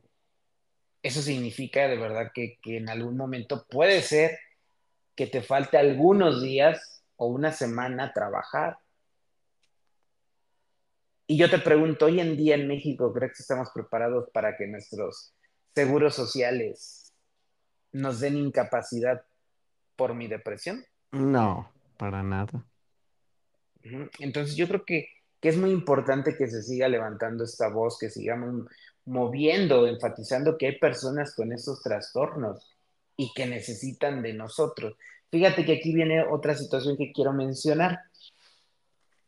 Eso 1.01 1.23
significa 1.23 1.87
de 1.87 1.97
verdad 1.97 2.33
que, 2.35 2.59
que 2.61 2.79
en 2.79 2.89
algún 2.89 3.17
momento 3.17 3.65
puede 3.71 4.03
ser 4.03 4.37
que 5.15 5.29
te 5.29 5.41
falte 5.41 5.79
algunos 5.79 6.43
días 6.43 7.05
o 7.15 7.29
una 7.29 7.53
semana 7.53 8.13
trabajar. 8.13 8.79
Y 11.29 11.39
yo 11.39 11.49
te 11.49 11.61
pregunto, 11.61 12.07
hoy 12.07 12.19
en 12.19 12.37
día 12.37 12.57
en 12.57 12.67
México, 12.67 13.13
¿crees 13.13 13.37
que 13.37 13.43
estamos 13.45 13.69
preparados 13.73 14.31
para 14.33 14.57
que 14.57 14.67
nuestros 14.67 15.33
seguros 15.77 16.17
sociales 16.17 17.15
nos 17.93 18.19
den 18.19 18.37
incapacidad 18.37 19.25
por 19.95 20.15
mi 20.15 20.27
depresión? 20.27 20.85
No, 21.13 21.73
para 22.05 22.23
nada. 22.23 22.67
Entonces 24.19 24.57
yo 24.57 24.69
creo 24.69 24.85
que, 24.85 25.09
que 25.41 25.49
es 25.49 25.57
muy 25.57 25.71
importante 25.71 26.37
que 26.37 26.49
se 26.49 26.63
siga 26.63 26.87
levantando 26.87 27.45
esta 27.45 27.69
voz, 27.69 27.99
que 27.99 28.11
sigamos 28.11 28.67
moviendo, 29.07 29.87
enfatizando 29.87 30.59
que 30.59 30.67
hay 30.67 30.79
personas 30.79 31.35
con 31.35 31.51
estos 31.51 31.83
trastornos 31.83 32.77
y 33.17 33.33
que 33.33 33.47
necesitan 33.47 34.21
de 34.21 34.35
nosotros. 34.35 34.97
Fíjate 35.31 35.65
que 35.65 35.79
aquí 35.79 35.95
viene 35.95 36.23
otra 36.23 36.55
situación 36.55 36.99
que 36.99 37.11
quiero 37.11 37.33
mencionar. 37.33 38.01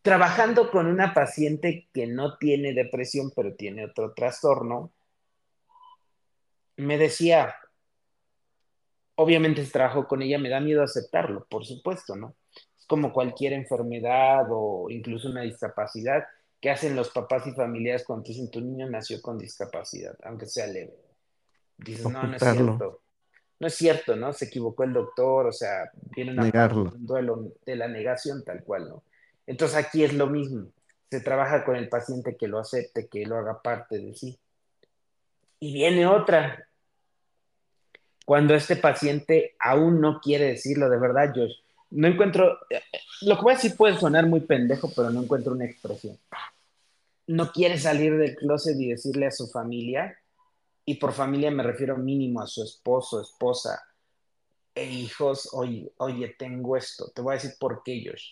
Trabajando 0.03 0.71
con 0.71 0.87
una 0.87 1.15
paciente 1.15 1.89
que 1.95 2.07
no 2.07 2.37
tiene 2.37 2.75
depresión, 2.75 3.33
pero 3.35 3.55
tiene 3.55 3.87
otro 3.87 4.13
trastorno, 4.13 4.93
me 6.77 6.99
decía, 6.99 7.55
obviamente 9.15 9.65
trabajo 9.65 10.07
con 10.07 10.21
ella, 10.21 10.39
me 10.39 10.51
da 10.51 10.61
miedo 10.61 10.83
aceptarlo, 10.83 11.47
por 11.49 11.65
supuesto, 11.65 12.17
¿no? 12.17 12.37
Como 12.87 13.13
cualquier 13.13 13.53
enfermedad 13.53 14.47
o 14.51 14.89
incluso 14.91 15.29
una 15.29 15.43
discapacidad 15.43 16.25
que 16.61 16.71
hacen 16.71 16.97
los 16.97 17.11
papás 17.11 17.47
y 17.47 17.53
familiares 17.53 18.05
cuando 18.05 18.25
dicen 18.25 18.51
tu 18.51 18.61
niño 18.61 18.89
nació 18.89 19.21
con 19.21 19.39
discapacidad, 19.39 20.17
aunque 20.23 20.47
sea 20.47 20.67
leve. 20.67 20.95
Dices, 21.79 22.09
no, 22.09 22.23
no 22.23 22.37
es 22.37 22.43
cierto. 22.43 23.01
No 23.59 23.67
es 23.67 23.75
cierto, 23.75 24.17
¿no? 24.17 24.33
Se 24.33 24.47
equivocó 24.47 24.85
el 24.85 24.93
doctor, 24.93 25.47
o 25.47 25.53
sea, 25.53 25.91
viene 26.15 26.33
una 26.33 26.45
un 26.45 27.07
duelo 27.07 27.53
de 27.65 27.77
la 27.77 27.89
negación 27.89 28.45
tal 28.45 28.63
cual, 28.63 28.89
¿no? 28.89 29.03
Entonces 29.47 29.77
aquí 29.77 30.05
es 30.05 30.13
lo 30.13 30.27
mismo. 30.27 30.69
Se 31.11 31.21
trabaja 31.21 31.65
con 31.65 31.77
el 31.77 31.89
paciente 31.89 32.37
que 32.37 32.49
lo 32.49 32.59
acepte, 32.59 33.09
que 33.09 33.25
lo 33.25 33.37
haga 33.37 33.63
parte 33.63 33.99
de 33.99 34.15
sí. 34.15 34.39
Y 35.59 35.73
viene 35.73 36.07
otra, 36.07 36.69
cuando 38.27 38.55
este 38.55 38.77
paciente 38.77 39.55
aún 39.59 40.01
no 40.01 40.21
quiere 40.21 40.47
decirlo, 40.47 40.91
de 40.91 40.99
verdad, 40.99 41.33
Josh, 41.35 41.55
no 41.91 42.09
encuentro, 42.09 42.59
lo 43.23 43.37
que 43.37 43.43
voy 43.43 43.53
a 43.53 43.57
decir 43.57 43.77
puede 43.77 43.99
sonar 43.99 44.27
muy 44.27 44.41
pendejo, 44.41 44.91
pero 44.95 45.11
no 45.11 45.23
encuentro 45.23 45.53
una 45.53 45.65
expresión. 45.65 46.19
No 47.27 47.51
quiere 47.53 47.79
salir 47.79 48.17
del 48.17 48.37
closet 48.37 48.79
y 48.79 48.91
decirle 48.91 49.27
a 49.27 49.31
su 49.31 49.49
familia, 49.49 50.17
y 50.85 50.95
por 50.95 51.13
familia 51.13 51.51
me 51.51 51.63
refiero 51.63 51.97
mínimo 51.97 52.41
a 52.41 52.47
su 52.47 52.63
esposo, 52.63 53.21
esposa 53.21 53.83
e 54.75 54.85
hijos, 54.85 55.49
oye, 55.53 55.93
oye, 55.97 56.37
tengo 56.39 56.77
esto. 56.77 57.11
Te 57.15 57.23
voy 57.23 57.33
a 57.33 57.39
decir 57.39 57.53
por 57.59 57.83
qué, 57.83 58.05
Josh. 58.07 58.25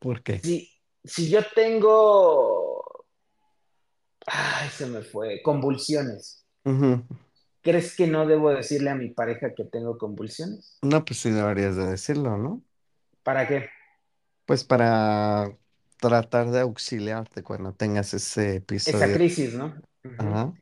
¿Por 0.00 0.22
qué? 0.22 0.38
Si, 0.38 0.70
si 1.02 1.28
yo 1.28 1.40
tengo, 1.54 3.04
ay, 4.26 4.68
se 4.70 4.86
me 4.86 5.02
fue, 5.02 5.42
convulsiones. 5.42 6.46
¿crees 7.60 7.96
que 7.96 8.06
no 8.06 8.26
debo 8.26 8.50
decirle 8.50 8.90
a 8.90 8.94
mi 8.94 9.08
pareja 9.08 9.54
que 9.54 9.64
tengo 9.64 9.98
convulsiones? 9.98 10.78
No, 10.82 11.04
pues 11.04 11.18
sí 11.18 11.30
deberías 11.30 11.76
de 11.76 11.86
decirlo, 11.86 12.38
¿no? 12.38 12.62
¿Para 13.24 13.48
qué? 13.48 13.68
Pues 14.46 14.64
para 14.64 15.56
tratar 15.98 16.50
de 16.50 16.60
auxiliarte 16.60 17.42
cuando 17.42 17.74
tengas 17.74 18.12
ese 18.14 18.56
esa 18.84 19.12
episodio. 19.12 19.12
crisis, 19.12 19.54
¿no? 19.54 19.74
Ajá. 20.18 20.54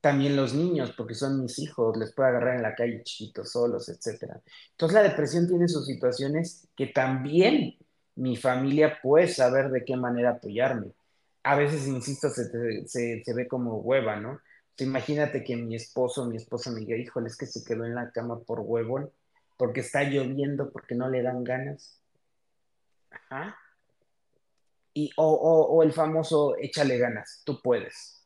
También 0.00 0.36
los 0.36 0.54
niños, 0.54 0.92
porque 0.96 1.14
son 1.14 1.42
mis 1.42 1.58
hijos, 1.58 1.96
les 1.96 2.14
puede 2.14 2.28
agarrar 2.28 2.56
en 2.56 2.62
la 2.62 2.74
calle 2.76 3.02
chiquitos, 3.02 3.50
solos, 3.52 3.88
etcétera. 3.88 4.40
Entonces 4.70 4.94
la 4.94 5.02
depresión 5.02 5.48
tiene 5.48 5.66
sus 5.68 5.86
situaciones 5.86 6.68
que 6.76 6.86
también 6.88 7.76
mi 8.14 8.36
familia 8.36 9.00
puede 9.02 9.26
saber 9.28 9.70
de 9.70 9.84
qué 9.84 9.96
manera 9.96 10.30
apoyarme. 10.32 10.92
A 11.42 11.56
veces, 11.56 11.86
insisto, 11.88 12.30
se, 12.30 12.48
te- 12.50 12.86
se, 12.86 13.22
se 13.24 13.34
ve 13.34 13.48
como 13.48 13.78
hueva, 13.78 14.16
¿no? 14.16 14.40
Imagínate 14.78 15.42
que 15.42 15.56
mi 15.56 15.74
esposo 15.76 16.26
mi 16.26 16.36
esposa 16.36 16.70
me 16.70 16.80
diga, 16.80 16.96
híjole, 16.96 17.28
es 17.28 17.36
que 17.36 17.46
se 17.46 17.64
quedó 17.64 17.84
en 17.84 17.94
la 17.96 18.10
cama 18.12 18.38
por 18.40 18.60
huevón, 18.60 19.10
porque 19.56 19.80
está 19.80 20.04
lloviendo, 20.04 20.70
porque 20.70 20.94
no 20.94 21.08
le 21.08 21.22
dan 21.22 21.42
ganas. 21.44 22.00
Ajá. 23.30 23.56
Y, 24.94 25.10
o, 25.16 25.26
o, 25.26 25.76
o 25.76 25.82
el 25.82 25.92
famoso 25.92 26.56
échale 26.58 26.98
ganas, 26.98 27.42
tú 27.44 27.60
puedes. 27.62 28.16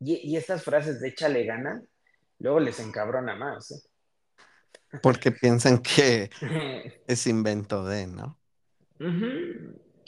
Y, 0.00 0.16
y 0.30 0.36
estas 0.36 0.64
frases 0.64 1.00
de 1.00 1.08
échale 1.08 1.44
ganas, 1.44 1.82
luego 2.38 2.60
les 2.60 2.80
encabrona 2.80 3.36
más. 3.36 3.86
Porque 5.02 5.30
piensan 5.30 5.78
que 5.78 6.30
¿eh? 6.40 7.02
es 7.06 7.26
invento 7.26 7.84
de, 7.84 8.06
¿no? 8.06 8.38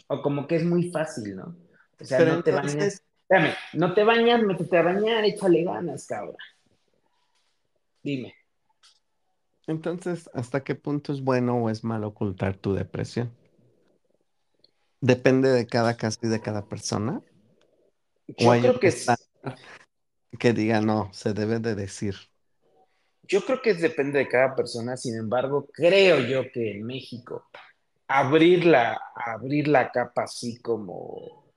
O 0.08 0.22
como 0.22 0.46
que 0.46 0.56
es 0.56 0.64
muy 0.64 0.90
fácil, 0.90 1.36
¿no? 1.36 1.56
O 2.00 2.04
sea, 2.04 2.18
Pero 2.18 2.36
no 2.36 2.42
te 2.42 2.50
bañas. 2.50 2.72
entonces, 2.72 3.02
Espérame, 3.22 3.54
no 3.74 3.94
te 3.94 4.04
bañas, 4.04 4.42
métete 4.42 4.76
a 4.76 4.82
bañar, 4.82 5.24
échale 5.24 5.64
ganas, 5.64 6.06
cabrón. 6.06 6.36
Dime. 8.02 8.34
entonces, 9.66 10.28
¿hasta 10.34 10.64
qué 10.64 10.74
punto 10.74 11.12
es 11.12 11.22
bueno 11.22 11.56
o 11.56 11.70
es 11.70 11.84
malo 11.84 12.08
ocultar 12.08 12.56
tu 12.56 12.74
depresión? 12.74 13.30
Depende 15.00 15.50
de 15.50 15.66
cada 15.66 15.96
caso 15.96 16.20
y 16.22 16.28
de 16.28 16.40
cada 16.40 16.66
persona. 16.66 17.22
¿O 18.38 18.44
Yo 18.44 18.50
hay 18.50 18.60
creo 18.60 18.80
que 18.80 18.88
es, 18.88 19.06
que 20.38 20.52
diga 20.52 20.80
no, 20.80 21.12
se 21.12 21.32
debe 21.32 21.58
de 21.58 21.74
decir? 21.74 22.14
yo 23.28 23.44
creo 23.44 23.62
que 23.62 23.74
depende 23.74 24.18
de 24.18 24.28
cada 24.28 24.54
persona, 24.54 24.96
sin 24.96 25.16
embargo, 25.16 25.68
creo 25.72 26.20
yo 26.20 26.50
que 26.52 26.72
en 26.72 26.84
México 26.84 27.48
abrir 28.08 28.66
la, 28.66 29.00
abrir 29.14 29.68
la 29.68 29.90
capa 29.90 30.24
así 30.24 30.60
como 30.60 31.50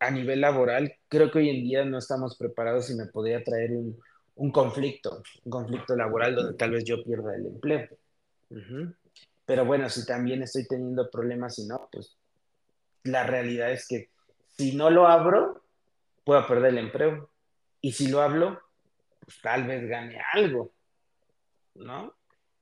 a 0.00 0.10
nivel 0.10 0.40
laboral, 0.40 0.92
creo 1.08 1.30
que 1.30 1.38
hoy 1.38 1.50
en 1.50 1.62
día 1.62 1.84
no 1.84 1.98
estamos 1.98 2.36
preparados 2.36 2.90
y 2.90 2.96
me 2.96 3.06
podría 3.06 3.44
traer 3.44 3.72
un, 3.72 3.98
un 4.36 4.50
conflicto, 4.50 5.22
un 5.44 5.50
conflicto 5.50 5.94
laboral 5.96 6.34
donde 6.34 6.54
tal 6.54 6.70
vez 6.70 6.84
yo 6.84 7.02
pierda 7.02 7.34
el 7.34 7.46
empleo. 7.46 7.88
Pero 9.44 9.64
bueno, 9.64 9.88
si 9.88 10.06
también 10.06 10.42
estoy 10.42 10.66
teniendo 10.66 11.10
problemas 11.10 11.58
y 11.58 11.66
no, 11.66 11.88
pues 11.90 12.16
la 13.04 13.24
realidad 13.24 13.72
es 13.72 13.86
que 13.86 14.10
si 14.56 14.76
no 14.76 14.90
lo 14.90 15.06
abro, 15.06 15.62
puedo 16.24 16.46
perder 16.46 16.70
el 16.70 16.78
empleo. 16.78 17.30
Y 17.80 17.92
si 17.92 18.08
lo 18.08 18.20
hablo, 18.20 18.60
pues 19.20 19.40
tal 19.40 19.66
vez 19.66 19.88
gane 19.88 20.20
algo, 20.32 20.72
¿no? 21.74 22.14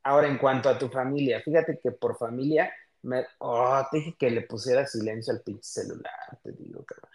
Ahora, 0.05 0.29
en 0.29 0.39
cuanto 0.39 0.69
a 0.69 0.79
tu 0.79 0.89
familia, 0.89 1.43
fíjate 1.43 1.79
que 1.83 1.91
por 1.91 2.17
familia, 2.17 2.73
me, 3.03 3.27
oh, 3.39 3.85
te 3.91 3.99
dije 3.99 4.17
que 4.19 4.31
le 4.31 4.43
pusiera 4.43 4.87
silencio 4.87 5.33
al 5.33 5.43
pinche 5.43 5.69
celular, 5.69 6.39
te 6.43 6.53
digo, 6.53 6.85
cabrón. 6.85 7.11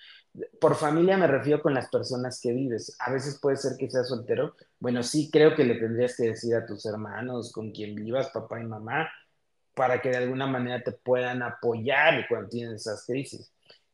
Por 0.60 0.76
familia 0.76 1.18
me 1.18 1.28
refiero 1.28 1.62
con 1.62 1.74
las 1.74 1.90
personas 1.90 2.40
que 2.42 2.52
vives. 2.52 2.96
A 3.00 3.12
veces 3.12 3.40
puede 3.40 3.58
ser 3.58 3.78
que 3.78 3.90
seas 3.90 4.08
soltero. 4.08 4.56
Bueno, 4.80 5.04
sí 5.04 5.30
creo 5.32 5.56
que 5.56 5.64
le 5.64 5.76
tendrías 5.76 6.16
que 6.18 6.30
decir 6.30 6.56
a 6.56 6.66
tus 6.66 6.86
hermanos, 6.86 7.52
con 7.52 7.72
quien 7.72 7.94
vivas, 7.96 8.30
papá 8.30 8.60
y 8.60 8.64
mamá, 8.64 9.10
para 9.76 10.02
que 10.02 10.10
de 10.10 10.18
alguna 10.18 10.48
manera 10.48 10.84
te 10.84 10.92
puedan 10.92 11.44
apoyar 11.44 12.28
cuando 12.28 12.50
tienes 12.50 12.82
esas 12.82 13.06
crisis. 13.06 13.52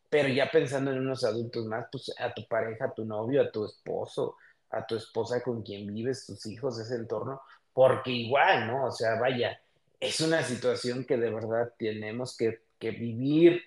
Pero 0.10 0.30
ya 0.30 0.50
pensando 0.50 0.92
en 0.92 1.00
unos 1.00 1.24
adultos 1.24 1.66
más, 1.66 1.88
pues 1.92 2.12
a 2.18 2.34
tu 2.34 2.48
pareja, 2.48 2.86
a 2.86 2.94
tu 2.94 3.06
novio, 3.06 3.42
a 3.42 3.52
tu 3.52 3.66
esposo, 3.66 4.38
a 4.72 4.86
tu 4.86 4.96
esposa 4.96 5.42
con 5.42 5.62
quien 5.62 5.94
vives, 5.94 6.26
tus 6.26 6.46
hijos, 6.46 6.80
ese 6.80 6.96
entorno, 6.96 7.42
porque 7.74 8.12
igual, 8.12 8.68
¿no? 8.68 8.86
O 8.86 8.92
sea, 8.92 9.20
vaya, 9.20 9.60
es 10.00 10.22
una 10.22 10.42
situación 10.44 11.06
que 11.06 11.18
de 11.18 11.30
verdad 11.30 11.74
tenemos 11.78 12.36
que, 12.38 12.62
que 12.80 12.92
vivir, 12.92 13.62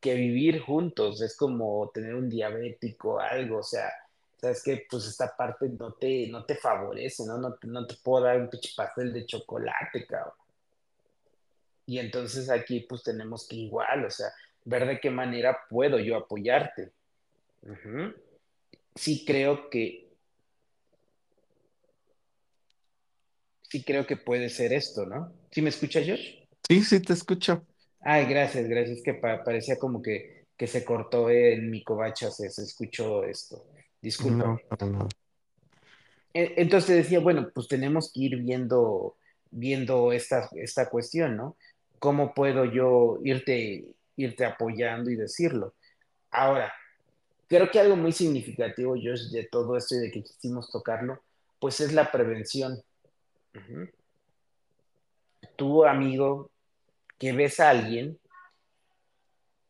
que 0.00 0.14
vivir 0.14 0.60
juntos. 0.60 1.20
Es 1.20 1.36
como 1.36 1.90
tener 1.92 2.14
un 2.14 2.28
diabético, 2.28 3.20
algo, 3.20 3.58
o 3.58 3.62
sea, 3.62 3.90
sabes 4.40 4.62
que 4.62 4.86
pues 4.88 5.06
esta 5.06 5.36
parte 5.36 5.68
no 5.68 5.92
te, 5.92 6.28
no 6.28 6.44
te 6.44 6.54
favorece, 6.54 7.24
¿no? 7.26 7.38
No 7.38 7.54
te, 7.54 7.66
no 7.66 7.86
te 7.86 7.96
puedo 7.96 8.24
dar 8.24 8.40
un 8.40 8.48
pinche 8.48 8.70
pastel 8.76 9.12
de 9.12 9.26
chocolate, 9.26 10.06
cabrón. 10.06 10.34
Y 11.86 11.98
entonces 11.98 12.50
aquí 12.50 12.80
pues 12.80 13.02
tenemos 13.02 13.48
que 13.48 13.56
igual, 13.56 14.04
o 14.04 14.10
sea, 14.10 14.28
ver 14.64 14.86
de 14.86 15.00
qué 15.00 15.10
manera 15.10 15.58
puedo 15.68 15.98
yo 15.98 16.16
apoyarte. 16.16 16.92
Sí 18.94 19.24
creo 19.24 19.70
que, 19.70 20.08
sí 23.62 23.82
creo 23.82 24.06
que 24.06 24.16
puede 24.16 24.48
ser 24.50 24.72
esto, 24.72 25.06
¿no? 25.06 25.32
¿Sí 25.50 25.62
me 25.62 25.70
escucha 25.70 26.00
Josh? 26.00 26.44
Sí, 26.68 26.82
sí, 26.82 27.00
te 27.00 27.14
escucho. 27.14 27.64
Ay, 28.00 28.26
gracias, 28.26 28.68
gracias, 28.68 29.02
que 29.02 29.14
pa- 29.14 29.42
parecía 29.44 29.78
como 29.78 30.00
que, 30.02 30.46
que 30.56 30.66
se 30.66 30.84
cortó 30.84 31.30
en 31.30 31.70
mi 31.70 31.82
covacha, 31.82 32.30
se, 32.30 32.48
se 32.50 32.62
escuchó 32.62 33.24
esto. 33.24 33.64
No, 34.24 34.60
para 34.68 34.86
nada. 34.86 35.08
E- 36.32 36.54
Entonces 36.56 36.96
decía, 36.96 37.20
bueno, 37.20 37.50
pues 37.52 37.66
tenemos 37.68 38.12
que 38.12 38.20
ir 38.20 38.36
viendo, 38.36 39.16
viendo 39.50 40.12
esta, 40.12 40.48
esta 40.54 40.88
cuestión, 40.88 41.36
¿no? 41.36 41.56
¿Cómo 41.98 42.32
puedo 42.34 42.64
yo 42.64 43.18
irte, 43.24 43.84
irte 44.16 44.44
apoyando 44.44 45.10
y 45.10 45.16
decirlo? 45.16 45.74
Ahora, 46.30 46.72
Creo 47.48 47.70
que 47.70 47.80
algo 47.80 47.96
muy 47.96 48.12
significativo, 48.12 48.92
Josh, 48.92 49.30
de 49.30 49.44
todo 49.50 49.74
esto 49.78 49.94
y 49.94 50.00
de 50.00 50.10
que 50.10 50.22
quisimos 50.22 50.70
tocarlo, 50.70 51.22
pues 51.58 51.80
es 51.80 51.94
la 51.94 52.12
prevención. 52.12 52.78
Ujú. 53.54 53.88
Tu 55.56 55.84
amigo, 55.86 56.50
que 57.18 57.32
ves 57.32 57.60
a 57.60 57.70
alguien 57.70 58.18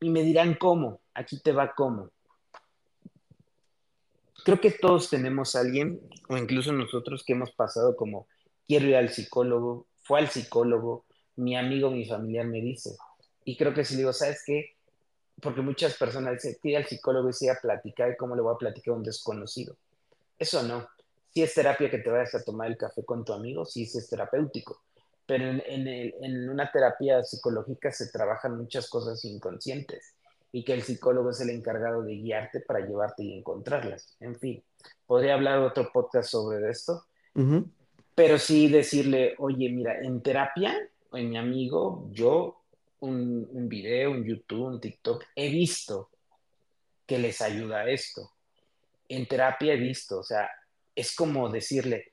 y 0.00 0.10
me 0.10 0.22
dirán 0.22 0.54
cómo, 0.54 1.00
aquí 1.14 1.40
te 1.40 1.52
va 1.52 1.74
cómo. 1.74 2.10
Creo 4.44 4.60
que 4.60 4.70
todos 4.70 5.10
tenemos 5.10 5.56
alguien, 5.56 6.00
o 6.28 6.36
incluso 6.36 6.72
nosotros 6.72 7.24
que 7.24 7.32
hemos 7.32 7.50
pasado 7.52 7.96
como, 7.96 8.28
quiero 8.66 8.86
ir 8.86 8.96
al 8.96 9.10
psicólogo, 9.10 9.86
fue 10.02 10.20
al 10.20 10.28
psicólogo, 10.28 11.04
mi 11.36 11.56
amigo, 11.56 11.90
mi 11.90 12.06
familiar 12.06 12.46
me 12.46 12.60
dice. 12.60 12.96
Y 13.44 13.56
creo 13.56 13.74
que 13.74 13.84
si 13.84 13.96
digo, 13.96 14.12
¿sabes 14.12 14.42
qué? 14.46 14.76
Porque 15.40 15.60
muchas 15.60 15.94
personas 15.94 16.34
dicen, 16.34 16.56
ir 16.62 16.76
al 16.76 16.86
psicólogo 16.86 17.28
y 17.28 17.32
sí 17.32 17.48
a 17.48 17.58
platicar, 17.60 18.16
¿cómo 18.16 18.36
le 18.36 18.42
voy 18.42 18.54
a 18.54 18.58
platicar 18.58 18.94
a 18.94 18.96
un 18.98 19.02
desconocido? 19.02 19.76
Eso 20.38 20.62
no. 20.62 20.88
Si 21.30 21.42
es 21.42 21.54
terapia 21.54 21.90
que 21.90 21.98
te 21.98 22.10
vayas 22.10 22.34
a 22.34 22.44
tomar 22.44 22.68
el 22.68 22.76
café 22.76 23.04
con 23.04 23.24
tu 23.24 23.32
amigo, 23.32 23.64
sí 23.64 23.82
es 23.82 24.08
terapéutico. 24.08 24.82
Pero 25.28 25.44
en, 25.50 25.62
en, 25.66 25.86
el- 25.86 26.14
en 26.22 26.48
una 26.48 26.72
terapia 26.72 27.22
psicológica 27.22 27.92
se 27.92 28.10
trabajan 28.10 28.56
muchas 28.56 28.88
cosas 28.88 29.22
inconscientes 29.24 30.14
y 30.50 30.64
que 30.64 30.72
el 30.72 30.82
psicólogo 30.82 31.30
es 31.30 31.40
el 31.42 31.50
encargado 31.50 32.02
de 32.02 32.14
guiarte 32.16 32.60
para 32.60 32.80
llevarte 32.80 33.22
y 33.22 33.38
encontrarlas. 33.38 34.16
En 34.20 34.34
fin, 34.36 34.64
podría 35.06 35.34
hablar 35.34 35.58
otro 35.58 35.92
podcast 35.92 36.30
sobre 36.30 36.70
esto, 36.70 37.04
Ujú. 37.34 37.68
pero 38.14 38.38
sí 38.38 38.68
decirle, 38.68 39.34
oye, 39.38 39.68
mira, 39.68 40.00
en 40.00 40.22
terapia, 40.22 40.74
en 41.12 41.28
mi 41.30 41.36
amigo, 41.36 42.08
yo 42.10 42.62
un, 43.00 43.46
un 43.52 43.68
video, 43.68 44.10
un 44.12 44.24
YouTube, 44.24 44.64
un 44.66 44.80
TikTok, 44.80 45.24
he 45.36 45.50
visto 45.50 46.08
que 47.06 47.18
les 47.18 47.40
ayuda 47.42 47.80
a 47.82 47.90
esto 47.90 48.32
en 49.10 49.26
terapia 49.26 49.72
he 49.72 49.76
visto, 49.76 50.18
o 50.18 50.22
sea, 50.22 50.50
es 50.94 51.14
como 51.16 51.48
decirle, 51.48 52.12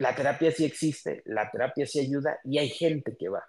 la 0.00 0.14
terapia 0.14 0.50
sí 0.50 0.64
existe, 0.64 1.22
la 1.26 1.50
terapia 1.50 1.86
sí 1.86 2.00
ayuda 2.00 2.38
y 2.44 2.58
hay 2.58 2.68
gente 2.68 3.16
que 3.16 3.28
va. 3.28 3.44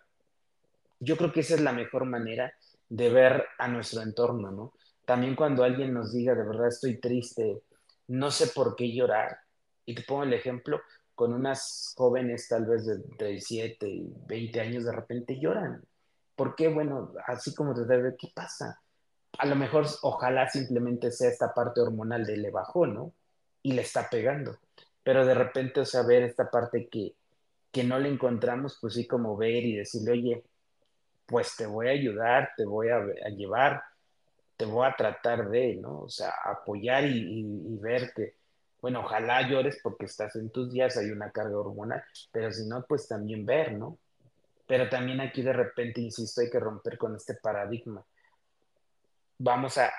Yo 1.00 1.18
creo 1.18 1.32
que 1.32 1.40
esa 1.40 1.56
es 1.56 1.62
la 1.62 1.72
mejor 1.72 2.06
manera 2.06 2.54
de 2.90 3.10
ver 3.10 3.46
a 3.58 3.68
nuestro 3.68 4.02
entorno, 4.02 4.52
¿no? 4.52 4.74
También 5.06 5.36
cuando 5.36 5.64
alguien 5.64 5.94
nos 5.94 6.14
diga, 6.14 6.36
de 6.36 6.44
verdad 6.44 6.68
estoy 6.68 7.00
triste, 7.00 7.64
no 8.08 8.30
sé 8.30 8.48
por 8.48 8.76
qué 8.76 8.94
llorar, 8.94 9.40
y 9.86 9.96
te 9.96 10.04
pongo 10.04 10.24
el 10.24 10.34
ejemplo, 10.34 10.82
con 11.16 11.34
unas 11.34 11.94
jóvenes 11.98 12.48
tal 12.48 12.66
vez 12.66 12.86
de 12.86 12.98
17 13.18 13.88
y 13.88 14.14
20 14.28 14.62
años 14.62 14.86
de 14.86 14.92
repente 14.92 15.40
lloran. 15.40 15.84
¿Por 16.36 16.56
qué? 16.56 16.68
Bueno, 16.68 17.14
así 17.26 17.56
como 17.56 17.74
te 17.74 17.86
debe, 17.86 18.16
¿qué 18.18 18.30
pasa? 18.34 18.80
a 19.38 19.46
lo 19.46 19.56
mejor, 19.56 19.86
ojalá 20.02 20.50
simplemente 20.50 21.12
sea 21.12 21.30
esta 21.30 21.54
parte 21.54 21.82
hormonal 21.82 22.26
de 22.26 22.38
le 22.38 22.52
bajó, 22.52 22.86
¿no? 22.86 23.14
Y 23.64 23.74
le 23.74 23.82
está 23.82 24.10
pegando. 24.10 24.58
Pero 25.04 25.26
de 25.26 25.34
repente, 25.34 25.82
o 25.82 25.86
sea, 25.86 26.04
ver 26.04 26.24
esta 26.24 26.50
parte 26.50 26.88
que, 26.88 27.16
que 27.72 27.84
no 27.84 28.00
le 28.00 28.10
encontramos, 28.10 28.78
pues 28.80 28.94
sí, 28.94 29.08
como 29.08 29.36
ver 29.36 29.64
y 29.64 29.78
decirle, 29.78 30.12
oye, 30.12 30.44
pues 31.26 31.56
te 31.56 31.66
voy 31.66 31.88
a 31.88 31.92
ayudar, 31.92 32.52
te 32.56 32.66
voy 32.66 32.90
a, 32.90 33.02
llevar, 33.30 33.82
te 34.58 34.66
voy 34.66 34.88
a 34.88 34.96
tratar 34.96 35.50
de, 35.50 35.76
¿no? 35.76 36.02
O 36.02 36.10
sea, 36.10 36.34
apoyar 36.44 37.06
y, 37.06 37.42
y, 37.68 37.78
ver 37.78 38.14
que, 38.14 38.36
bueno, 38.82 39.02
ojalá 39.02 39.48
llores 39.48 39.80
porque 39.82 40.06
estás 40.06 40.36
en 40.36 40.50
tus 40.50 40.72
días, 40.72 40.98
hay 40.98 41.10
una 41.10 41.32
carga 41.32 41.58
hormonal, 41.58 42.04
pero 42.32 42.52
si 42.52 42.68
no, 42.68 42.84
pues 42.88 43.08
también 43.08 43.46
ver, 43.46 43.74
¿no? 43.74 43.98
Pero 44.68 44.90
también 44.90 45.22
aquí 45.22 45.42
de 45.42 45.54
repente, 45.54 46.02
insisto, 46.02 46.42
hay 46.42 46.50
que 46.50 46.60
romper 46.60 46.98
con 46.98 47.16
este 47.16 47.36
paradigma 47.36 48.06
vamos 49.44 49.78
a, 49.78 49.90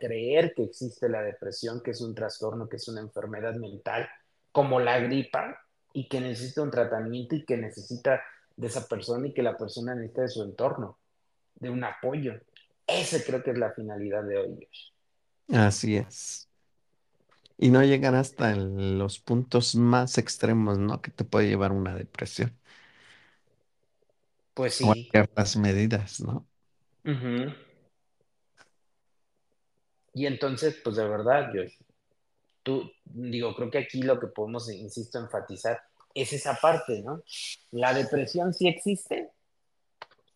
creer 0.00 0.54
que 0.54 0.64
existe 0.64 1.08
la 1.08 1.22
depresión, 1.22 1.82
que 1.82 1.90
es 1.90 2.00
un 2.00 2.14
trastorno, 2.14 2.68
que 2.68 2.76
es 2.76 2.88
una 2.88 3.00
enfermedad 3.00 3.54
mental, 3.54 4.08
como 4.52 4.80
la 4.80 4.98
gripa, 5.00 5.58
y 5.94 6.08
que 6.08 6.20
necesita 6.20 6.62
un 6.62 6.70
tratamiento 6.70 7.34
y 7.36 7.44
que 7.44 7.56
necesita 7.56 8.22
de 8.56 8.66
esa 8.66 8.86
persona 8.88 9.26
y 9.28 9.34
que 9.34 9.42
la 9.42 9.56
persona 9.56 9.94
necesita 9.94 10.22
de 10.22 10.28
su 10.28 10.42
entorno, 10.42 10.98
de 11.56 11.70
un 11.70 11.84
apoyo. 11.84 12.34
Ese 12.86 13.24
creo 13.24 13.42
que 13.42 13.52
es 13.52 13.58
la 13.58 13.72
finalidad 13.72 14.24
de 14.24 14.38
hoy. 14.38 14.68
Así 15.52 15.96
es. 15.96 16.48
Y 17.58 17.70
no 17.70 17.82
llegar 17.84 18.14
hasta 18.14 18.52
el- 18.52 18.98
los 18.98 19.18
puntos 19.20 19.74
más 19.76 20.18
extremos, 20.18 20.78
¿no? 20.78 21.00
Que 21.00 21.10
te 21.10 21.24
puede 21.24 21.48
llevar 21.48 21.70
a 21.70 21.74
una 21.74 21.94
depresión 21.94 22.58
Pues 24.54 24.74
o 24.80 24.94
sí. 24.94 25.12
ciertas 25.12 25.56
medidas, 25.56 26.20
¿no? 26.20 26.46
Uh 27.04 27.10
-huh. 27.12 27.54
Y 30.14 30.24
entonces, 30.24 30.80
pues 30.82 30.96
de 30.96 31.06
verdad, 31.06 31.50
yo, 31.54 31.62
tú, 32.62 32.90
digo, 33.04 33.54
creo 33.54 33.70
que 33.70 33.78
aquí 33.78 34.02
lo 34.02 34.18
que 34.18 34.28
podemos, 34.28 34.70
insisto, 34.70 35.18
enfatizar 35.18 35.80
es 36.14 36.32
esa 36.32 36.54
parte, 36.54 37.02
¿no? 37.02 37.22
La 37.70 37.94
depresión 37.94 38.52
sí 38.52 38.68
existe 38.68 39.30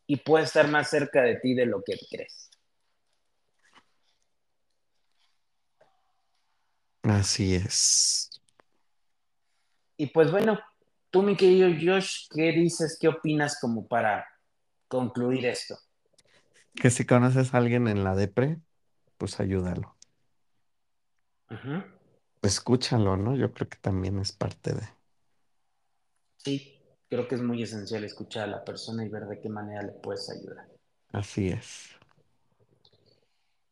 y 0.07 0.17
puede 0.17 0.45
estar 0.45 0.69
más 0.69 0.89
cerca 0.91 1.23
de 1.23 1.37
ti 1.37 1.55
de 1.55 1.67
lo 1.67 1.83
que 1.83 1.99
crees. 2.11 2.51
Así 7.03 7.55
es. 7.55 8.31
Y 9.97 10.09
pues 10.09 10.31
bueno, 10.31 10.59
tú 11.11 11.23
mi 11.23 11.37
querido 11.37 11.69
Josh, 11.69 12.27
¿qué 12.31 12.53
dices, 12.53 12.99
qué 13.01 13.09
opinas 13.09 13.59
como 13.61 13.87
para 13.87 14.27
concluir 14.89 15.47
esto? 15.47 15.79
Que 16.75 16.91
si 16.91 17.07
conoces 17.07 17.55
a 17.55 17.59
alguien 17.59 17.89
en 17.89 18.05
la 18.05 18.15
depre, 18.15 18.59
pues 19.17 19.41
ayúdalo. 19.41 19.97
Ajá. 21.49 21.96
Escúchalo, 22.47 23.17
¿no? 23.17 23.35
Yo 23.37 23.53
creo 23.53 23.69
que 23.69 23.79
también 23.79 24.19
es 24.19 24.33
parte 24.33 24.73
de. 24.73 24.83
Sí, 26.39 26.81
creo 27.09 27.27
que 27.27 27.35
es 27.35 27.43
muy 27.43 27.63
esencial 27.63 28.05
escuchar 28.05 28.45
a 28.45 28.53
la 28.53 28.65
persona 28.65 29.05
y 29.05 29.09
ver 29.09 29.27
de 29.27 29.41
qué 29.41 29.49
manera 29.49 29.83
le 29.83 29.93
puedes 29.93 30.31
ayudar. 30.31 30.69
Así 31.13 31.49
es. 31.49 31.91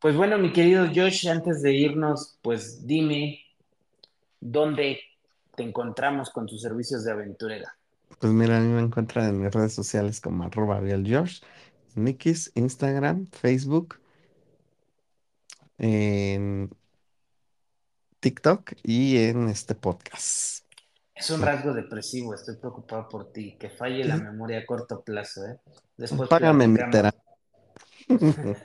Pues 0.01 0.17
bueno, 0.17 0.39
mi 0.39 0.53
querido 0.53 0.87
Josh, 0.95 1.29
antes 1.29 1.63
de 1.63 1.73
irnos, 1.73 2.39
pues 2.43 2.87
dime 2.87 3.41
dónde 4.41 5.01
te 5.57 5.63
encontramos 5.63 6.31
con 6.31 6.47
tus 6.47 6.61
servicios 6.61 7.05
de 7.05 7.13
aventurera. 7.13 7.77
Pues 8.19 8.33
mira, 8.33 8.59
a 8.59 8.61
mí 8.61 8.69
me 8.69 8.81
encuentran 8.81 9.29
en 9.29 9.41
mis 9.41 9.53
redes 9.53 9.73
sociales 9.73 10.21
como 10.21 10.45
arroba 10.45 10.81
George, 10.83 11.41
Nikis, 11.95 12.53
Instagram, 12.55 13.27
Facebook, 13.27 14.01
en 15.79 16.71
TikTok 18.25 18.73
y 18.83 19.19
en 19.19 19.51
este 19.51 19.75
podcast. 19.75 20.65
Es 21.15 21.29
un 21.29 21.43
rasgo 21.43 21.75
depresivo, 21.75 22.33
estoy 22.33 22.57
preocupado 22.57 23.07
por 23.07 23.31
ti, 23.31 23.55
que 23.61 23.69
falle 23.69 24.03
la 24.03 24.17
memoria 24.17 24.61
a 24.61 24.65
corto 24.65 25.03
plazo, 25.03 25.45
¿eh? 25.47 25.59
Después 25.99 26.31
Págame 26.31 26.67
mi. 26.67 26.81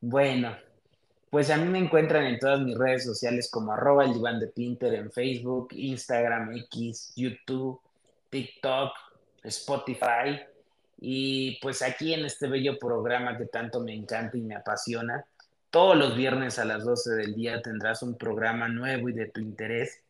Bueno, 0.00 0.56
pues 1.30 1.50
a 1.50 1.56
mí 1.56 1.68
me 1.68 1.80
encuentran 1.80 2.26
en 2.26 2.38
todas 2.38 2.60
mis 2.60 2.78
redes 2.78 3.02
sociales 3.02 3.50
como 3.50 3.72
arroba 3.72 4.04
el 4.04 4.14
diván 4.14 4.38
de 4.38 4.46
Pinter 4.46 4.94
en 4.94 5.10
Facebook, 5.10 5.70
Instagram, 5.72 6.56
X, 6.56 7.12
YouTube, 7.16 7.80
TikTok, 8.30 8.92
Spotify 9.42 10.38
y 11.00 11.58
pues 11.60 11.82
aquí 11.82 12.14
en 12.14 12.24
este 12.24 12.46
bello 12.46 12.78
programa 12.78 13.36
que 13.36 13.46
tanto 13.46 13.80
me 13.80 13.92
encanta 13.92 14.38
y 14.38 14.42
me 14.42 14.54
apasiona. 14.54 15.24
Todos 15.70 15.96
los 15.96 16.16
viernes 16.16 16.58
a 16.58 16.64
las 16.64 16.84
12 16.84 17.10
del 17.14 17.34
día 17.34 17.60
tendrás 17.60 18.02
un 18.02 18.16
programa 18.16 18.68
nuevo 18.68 19.08
y 19.08 19.12
de 19.12 19.26
tu 19.26 19.40
interés. 19.40 20.02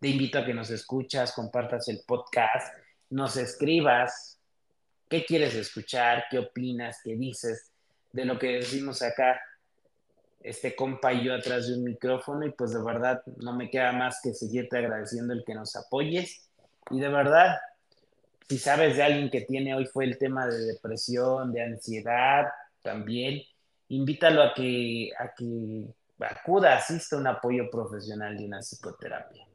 Te 0.00 0.08
invito 0.08 0.38
a 0.38 0.44
que 0.44 0.54
nos 0.54 0.70
escuchas, 0.70 1.32
compartas 1.32 1.88
el 1.88 2.00
podcast, 2.06 2.74
nos 3.10 3.36
escribas 3.36 4.40
qué 5.08 5.24
quieres 5.24 5.54
escuchar, 5.54 6.24
qué 6.30 6.38
opinas, 6.38 7.00
qué 7.04 7.14
dices 7.14 7.70
de 8.12 8.24
lo 8.24 8.38
que 8.38 8.54
decimos 8.54 9.02
acá 9.02 9.40
este 10.40 10.76
compa 10.76 11.12
y 11.12 11.24
yo 11.24 11.34
atrás 11.34 11.66
de 11.66 11.74
un 11.74 11.84
micrófono 11.84 12.46
y 12.46 12.52
pues 12.52 12.72
de 12.72 12.82
verdad 12.82 13.22
no 13.38 13.56
me 13.56 13.68
queda 13.68 13.92
más 13.92 14.20
que 14.22 14.32
seguirte 14.32 14.78
agradeciendo 14.78 15.32
el 15.32 15.44
que 15.44 15.54
nos 15.54 15.74
apoyes 15.74 16.46
y 16.90 17.00
de 17.00 17.08
verdad, 17.08 17.56
si 18.48 18.58
sabes 18.58 18.96
de 18.96 19.02
alguien 19.02 19.28
que 19.28 19.40
tiene, 19.40 19.74
hoy 19.74 19.86
fue 19.86 20.04
el 20.04 20.18
tema 20.18 20.46
de 20.46 20.58
depresión, 20.58 21.52
de 21.52 21.62
ansiedad 21.62 22.46
también, 22.82 23.42
invítalo 23.88 24.42
a 24.42 24.54
que, 24.54 25.10
a 25.18 25.34
que 25.34 25.86
acuda, 26.20 26.76
asista 26.76 27.16
a 27.16 27.18
un 27.18 27.26
apoyo 27.26 27.70
profesional 27.70 28.36
de 28.36 28.44
una 28.44 28.60
psicoterapia. 28.60 29.46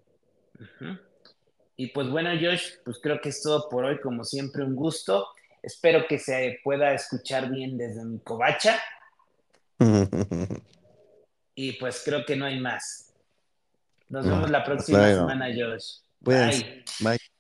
Y 1.76 1.88
pues 1.88 2.10
bueno, 2.10 2.30
Josh, 2.40 2.76
pues 2.86 3.00
creo 3.02 3.20
que 3.20 3.30
es 3.30 3.42
todo 3.42 3.68
por 3.70 3.86
hoy, 3.86 4.00
como 4.00 4.24
siempre, 4.24 4.64
un 4.64 4.76
gusto. 4.76 5.28
Espero 5.64 6.08
que 6.08 6.20
se 6.20 6.60
pueda 6.64 6.94
escuchar 6.94 7.50
bien 7.50 7.78
desde 7.78 8.04
mi 8.04 8.20
covacha 8.20 8.80
y 11.56 11.74
pues 11.74 12.02
creo 12.04 12.26
que 12.26 12.36
no 12.36 12.46
hay 12.46 12.60
más. 12.60 13.14
Nos 14.10 14.26
vemos 14.26 14.50
la 14.50 14.64
próxima 14.64 15.08
semana, 15.08 15.48
Josh. 15.48 16.00
Bye. 16.20 16.84
Bye. 17.00 17.31